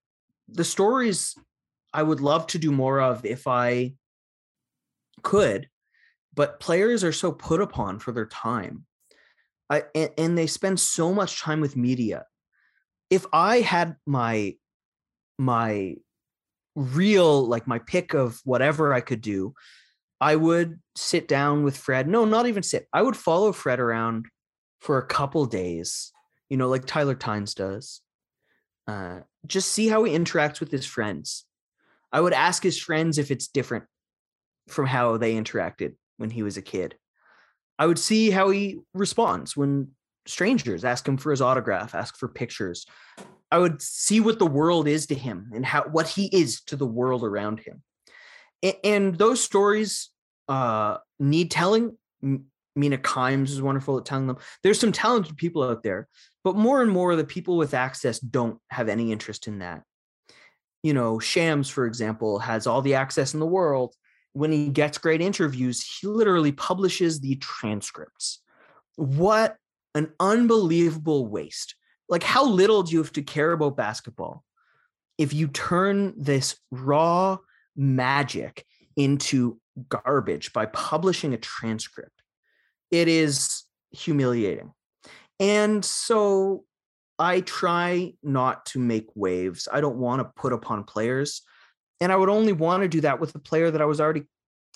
the 0.48 0.64
stories 0.64 1.36
i 1.92 2.02
would 2.02 2.20
love 2.20 2.46
to 2.48 2.58
do 2.58 2.72
more 2.72 3.00
of 3.00 3.24
if 3.24 3.46
i 3.46 3.94
could, 5.22 5.68
but 6.34 6.60
players 6.60 7.04
are 7.04 7.12
so 7.12 7.32
put 7.32 7.60
upon 7.60 7.98
for 7.98 8.12
their 8.12 8.26
time. 8.26 8.84
I, 9.70 9.84
and, 9.94 10.10
and 10.18 10.38
they 10.38 10.46
spend 10.46 10.78
so 10.78 11.12
much 11.12 11.40
time 11.40 11.60
with 11.60 11.76
media. 11.76 12.26
If 13.10 13.26
I 13.32 13.60
had 13.60 13.96
my 14.06 14.56
my 15.38 15.96
real 16.74 17.46
like 17.46 17.66
my 17.66 17.78
pick 17.78 18.14
of 18.14 18.40
whatever 18.44 18.92
I 18.92 19.00
could 19.00 19.20
do, 19.20 19.54
I 20.20 20.36
would 20.36 20.80
sit 20.96 21.28
down 21.28 21.64
with 21.64 21.76
Fred. 21.76 22.08
No, 22.08 22.24
not 22.24 22.46
even 22.46 22.62
sit. 22.62 22.88
I 22.92 23.02
would 23.02 23.16
follow 23.16 23.52
Fred 23.52 23.80
around 23.80 24.26
for 24.80 24.98
a 24.98 25.06
couple 25.06 25.46
days, 25.46 26.12
you 26.48 26.56
know, 26.56 26.68
like 26.68 26.84
Tyler 26.84 27.14
Tynes 27.14 27.54
does. 27.54 28.00
Uh, 28.86 29.20
just 29.46 29.72
see 29.72 29.88
how 29.88 30.04
he 30.04 30.16
interacts 30.16 30.60
with 30.60 30.70
his 30.70 30.86
friends. 30.86 31.44
I 32.12 32.20
would 32.20 32.32
ask 32.32 32.62
his 32.62 32.78
friends 32.78 33.18
if 33.18 33.30
it's 33.30 33.48
different 33.48 33.84
from 34.68 34.86
how 34.86 35.16
they 35.16 35.34
interacted 35.34 35.94
when 36.16 36.30
he 36.30 36.42
was 36.42 36.56
a 36.56 36.62
kid. 36.62 36.96
I 37.78 37.86
would 37.86 37.98
see 37.98 38.30
how 38.30 38.50
he 38.50 38.78
responds 38.92 39.56
when 39.56 39.88
strangers 40.26 40.84
ask 40.84 41.06
him 41.06 41.16
for 41.16 41.30
his 41.30 41.42
autograph, 41.42 41.94
ask 41.94 42.16
for 42.16 42.28
pictures. 42.28 42.86
I 43.54 43.58
would 43.58 43.80
see 43.80 44.18
what 44.18 44.40
the 44.40 44.46
world 44.46 44.88
is 44.88 45.06
to 45.06 45.14
him 45.14 45.52
and 45.54 45.64
how 45.64 45.84
what 45.84 46.08
he 46.08 46.26
is 46.26 46.60
to 46.62 46.74
the 46.74 46.86
world 46.86 47.22
around 47.22 47.60
him. 47.60 47.84
And, 48.64 48.74
and 48.82 49.14
those 49.16 49.44
stories 49.44 50.10
uh, 50.48 50.96
need 51.20 51.52
telling. 51.52 51.96
Mina 52.20 52.98
Kimes 52.98 53.50
is 53.50 53.62
wonderful 53.62 53.96
at 53.96 54.06
telling 54.06 54.26
them. 54.26 54.38
There's 54.64 54.80
some 54.80 54.90
talented 54.90 55.36
people 55.36 55.62
out 55.62 55.84
there, 55.84 56.08
but 56.42 56.56
more 56.56 56.82
and 56.82 56.90
more 56.90 57.14
the 57.14 57.22
people 57.22 57.56
with 57.56 57.74
access 57.74 58.18
don't 58.18 58.58
have 58.70 58.88
any 58.88 59.12
interest 59.12 59.46
in 59.46 59.60
that. 59.60 59.84
You 60.82 60.92
know, 60.92 61.20
Shams, 61.20 61.70
for 61.70 61.86
example, 61.86 62.40
has 62.40 62.66
all 62.66 62.82
the 62.82 62.96
access 62.96 63.34
in 63.34 63.38
the 63.38 63.46
world, 63.46 63.94
when 64.32 64.50
he 64.50 64.68
gets 64.68 64.98
great 64.98 65.20
interviews, 65.20 65.80
he 66.00 66.08
literally 66.08 66.50
publishes 66.50 67.20
the 67.20 67.36
transcripts. 67.36 68.42
What 68.96 69.56
an 69.94 70.12
unbelievable 70.18 71.28
waste. 71.28 71.76
Like, 72.08 72.22
how 72.22 72.46
little 72.46 72.82
do 72.82 72.92
you 72.92 72.98
have 72.98 73.12
to 73.12 73.22
care 73.22 73.52
about 73.52 73.76
basketball 73.76 74.44
if 75.16 75.32
you 75.32 75.48
turn 75.48 76.14
this 76.16 76.56
raw 76.70 77.38
magic 77.76 78.64
into 78.96 79.58
garbage 79.88 80.52
by 80.52 80.66
publishing 80.66 81.34
a 81.34 81.38
transcript? 81.38 82.22
It 82.90 83.08
is 83.08 83.64
humiliating. 83.90 84.72
And 85.40 85.84
so 85.84 86.64
I 87.18 87.40
try 87.40 88.14
not 88.22 88.66
to 88.66 88.78
make 88.78 89.08
waves. 89.14 89.68
I 89.72 89.80
don't 89.80 89.96
want 89.96 90.20
to 90.20 90.32
put 90.36 90.52
upon 90.52 90.84
players 90.84 91.42
and 92.00 92.12
I 92.12 92.16
would 92.16 92.28
only 92.28 92.52
want 92.52 92.82
to 92.82 92.88
do 92.88 93.00
that 93.02 93.20
with 93.20 93.34
a 93.34 93.38
player 93.38 93.70
that 93.70 93.80
I 93.80 93.86
was 93.86 94.00
already 94.00 94.24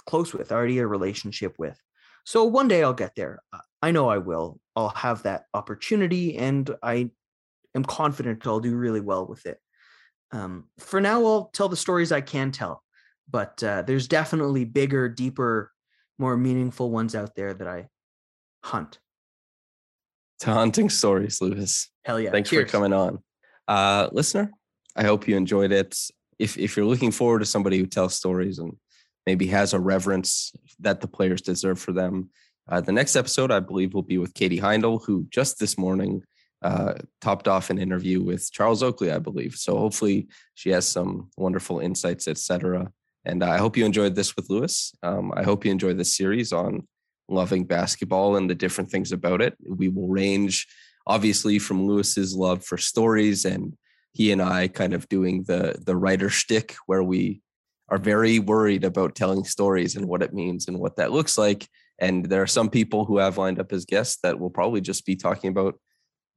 close 0.06 0.32
with, 0.32 0.52
already 0.52 0.78
a 0.78 0.86
relationship 0.86 1.54
with. 1.58 1.78
So 2.24 2.44
one 2.44 2.68
day 2.68 2.82
I'll 2.82 2.94
get 2.94 3.14
there. 3.16 3.40
I 3.82 3.90
know 3.90 4.08
I 4.08 4.18
will. 4.18 4.60
I'll 4.76 4.90
have 4.90 5.24
that 5.24 5.44
opportunity 5.54 6.36
and 6.36 6.70
I 6.82 7.10
am 7.74 7.84
confident 7.84 8.46
I'll 8.46 8.60
do 8.60 8.76
really 8.76 9.00
well 9.00 9.26
with 9.26 9.46
it. 9.46 9.58
Um, 10.32 10.64
for 10.78 11.00
now, 11.00 11.24
I'll 11.24 11.50
tell 11.52 11.68
the 11.68 11.76
stories 11.76 12.12
I 12.12 12.20
can 12.20 12.52
tell, 12.52 12.82
but 13.30 13.62
uh, 13.62 13.82
there's 13.82 14.08
definitely 14.08 14.64
bigger, 14.64 15.08
deeper, 15.08 15.72
more 16.18 16.36
meaningful 16.36 16.90
ones 16.90 17.14
out 17.14 17.34
there 17.34 17.54
that 17.54 17.68
I 17.68 17.88
hunt. 18.64 18.98
To 20.40 20.52
hunting 20.52 20.90
stories, 20.90 21.40
Louis. 21.40 21.90
Hell 22.04 22.20
yeah. 22.20 22.30
Thanks 22.30 22.50
Cheers. 22.50 22.70
for 22.70 22.76
coming 22.76 22.92
on. 22.92 23.22
Uh, 23.66 24.08
listener, 24.12 24.50
I 24.94 25.04
hope 25.04 25.26
you 25.26 25.36
enjoyed 25.36 25.72
it 25.72 25.96
if 26.38 26.56
if 26.56 26.76
you're 26.76 26.86
looking 26.86 27.10
forward 27.10 27.40
to 27.40 27.44
somebody 27.44 27.78
who 27.78 27.86
tells 27.86 28.14
stories 28.14 28.58
and 28.58 28.76
maybe 29.26 29.46
has 29.48 29.74
a 29.74 29.80
reverence 29.80 30.52
that 30.80 31.00
the 31.00 31.08
players 31.08 31.42
deserve 31.42 31.78
for 31.78 31.92
them, 31.92 32.30
uh, 32.68 32.80
the 32.80 32.92
next 32.92 33.16
episode 33.16 33.50
I 33.50 33.60
believe 33.60 33.94
will 33.94 34.02
be 34.02 34.18
with 34.18 34.34
Katie 34.34 34.60
Heindl, 34.60 35.04
who 35.04 35.26
just 35.30 35.58
this 35.58 35.76
morning 35.76 36.22
uh, 36.62 36.94
topped 37.20 37.48
off 37.48 37.70
an 37.70 37.78
interview 37.78 38.22
with 38.22 38.50
Charles 38.52 38.82
Oakley, 38.82 39.12
I 39.12 39.18
believe. 39.18 39.54
So 39.54 39.78
hopefully 39.78 40.28
she 40.54 40.70
has 40.70 40.86
some 40.86 41.30
wonderful 41.36 41.78
insights, 41.78 42.26
etc. 42.26 42.90
And 43.24 43.44
I 43.44 43.58
hope 43.58 43.76
you 43.76 43.84
enjoyed 43.84 44.14
this 44.14 44.34
with 44.34 44.50
Louis. 44.50 44.92
Um, 45.02 45.32
I 45.36 45.42
hope 45.42 45.64
you 45.64 45.70
enjoyed 45.70 45.98
this 45.98 46.16
series 46.16 46.52
on 46.52 46.86
loving 47.28 47.64
basketball 47.64 48.36
and 48.36 48.48
the 48.48 48.54
different 48.54 48.90
things 48.90 49.12
about 49.12 49.42
it. 49.42 49.54
We 49.68 49.88
will 49.88 50.08
range 50.08 50.66
obviously 51.06 51.58
from 51.58 51.86
Louis's 51.86 52.34
love 52.34 52.64
for 52.64 52.78
stories 52.78 53.44
and 53.44 53.74
he 54.12 54.32
and 54.32 54.42
I 54.42 54.68
kind 54.68 54.94
of 54.94 55.08
doing 55.08 55.44
the 55.44 55.76
the 55.84 55.96
writer 55.96 56.28
shtick 56.28 56.74
where 56.86 57.02
we 57.02 57.40
are 57.88 57.98
very 57.98 58.38
worried 58.38 58.84
about 58.84 59.14
telling 59.14 59.44
stories 59.44 59.96
and 59.96 60.06
what 60.06 60.22
it 60.22 60.34
means 60.34 60.68
and 60.68 60.78
what 60.78 60.96
that 60.96 61.12
looks 61.12 61.38
like. 61.38 61.68
And 61.98 62.26
there 62.26 62.42
are 62.42 62.46
some 62.46 62.68
people 62.68 63.04
who 63.04 63.18
have 63.18 63.38
lined 63.38 63.58
up 63.58 63.72
as 63.72 63.84
guests 63.84 64.18
that 64.22 64.38
will 64.38 64.50
probably 64.50 64.80
just 64.80 65.06
be 65.06 65.16
talking 65.16 65.50
about 65.50 65.78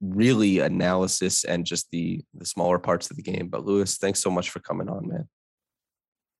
really 0.01 0.59
analysis 0.59 1.43
and 1.43 1.65
just 1.65 1.89
the 1.91 2.21
the 2.33 2.45
smaller 2.45 2.79
parts 2.79 3.09
of 3.09 3.17
the 3.17 3.23
game. 3.23 3.47
But 3.47 3.65
Louis, 3.65 3.97
thanks 3.97 4.19
so 4.19 4.31
much 4.31 4.49
for 4.49 4.59
coming 4.59 4.89
on, 4.89 5.07
man. 5.07 5.29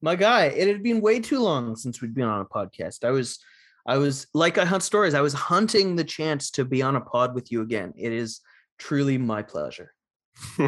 My 0.02 0.16
guy, 0.16 0.46
it 0.46 0.68
had 0.68 0.82
been 0.82 1.00
way 1.00 1.20
too 1.20 1.40
long 1.40 1.76
since 1.76 2.02
we'd 2.02 2.16
been 2.16 2.28
on 2.28 2.42
a 2.42 2.46
podcast. 2.46 3.04
I 3.04 3.12
was 3.12 3.40
I 3.86 3.98
was 3.98 4.28
like 4.34 4.58
I 4.58 4.66
hunt 4.66 4.84
stories. 4.84 5.14
I 5.14 5.22
was 5.22 5.34
hunting 5.34 5.96
the 5.96 6.04
chance 6.04 6.52
to 6.52 6.66
be 6.66 6.82
on 6.82 6.96
a 6.96 7.02
pod 7.02 7.36
with 7.36 7.52
you 7.52 7.62
again. 7.62 7.94
It 7.96 8.12
is 8.12 8.42
truly 8.80 9.18
my 9.18 9.44
pleasure. 9.44 9.94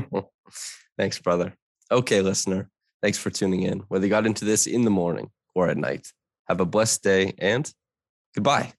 Thanks, 0.97 1.19
brother. 1.19 1.55
Okay, 1.91 2.21
listener. 2.21 2.69
Thanks 3.01 3.17
for 3.17 3.29
tuning 3.29 3.63
in. 3.63 3.79
Whether 3.89 4.05
you 4.05 4.09
got 4.09 4.25
into 4.25 4.45
this 4.45 4.67
in 4.67 4.83
the 4.83 4.89
morning 4.89 5.29
or 5.55 5.67
at 5.67 5.77
night, 5.77 6.07
have 6.47 6.59
a 6.59 6.65
blessed 6.65 7.03
day 7.03 7.33
and 7.37 7.69
goodbye. 8.35 8.73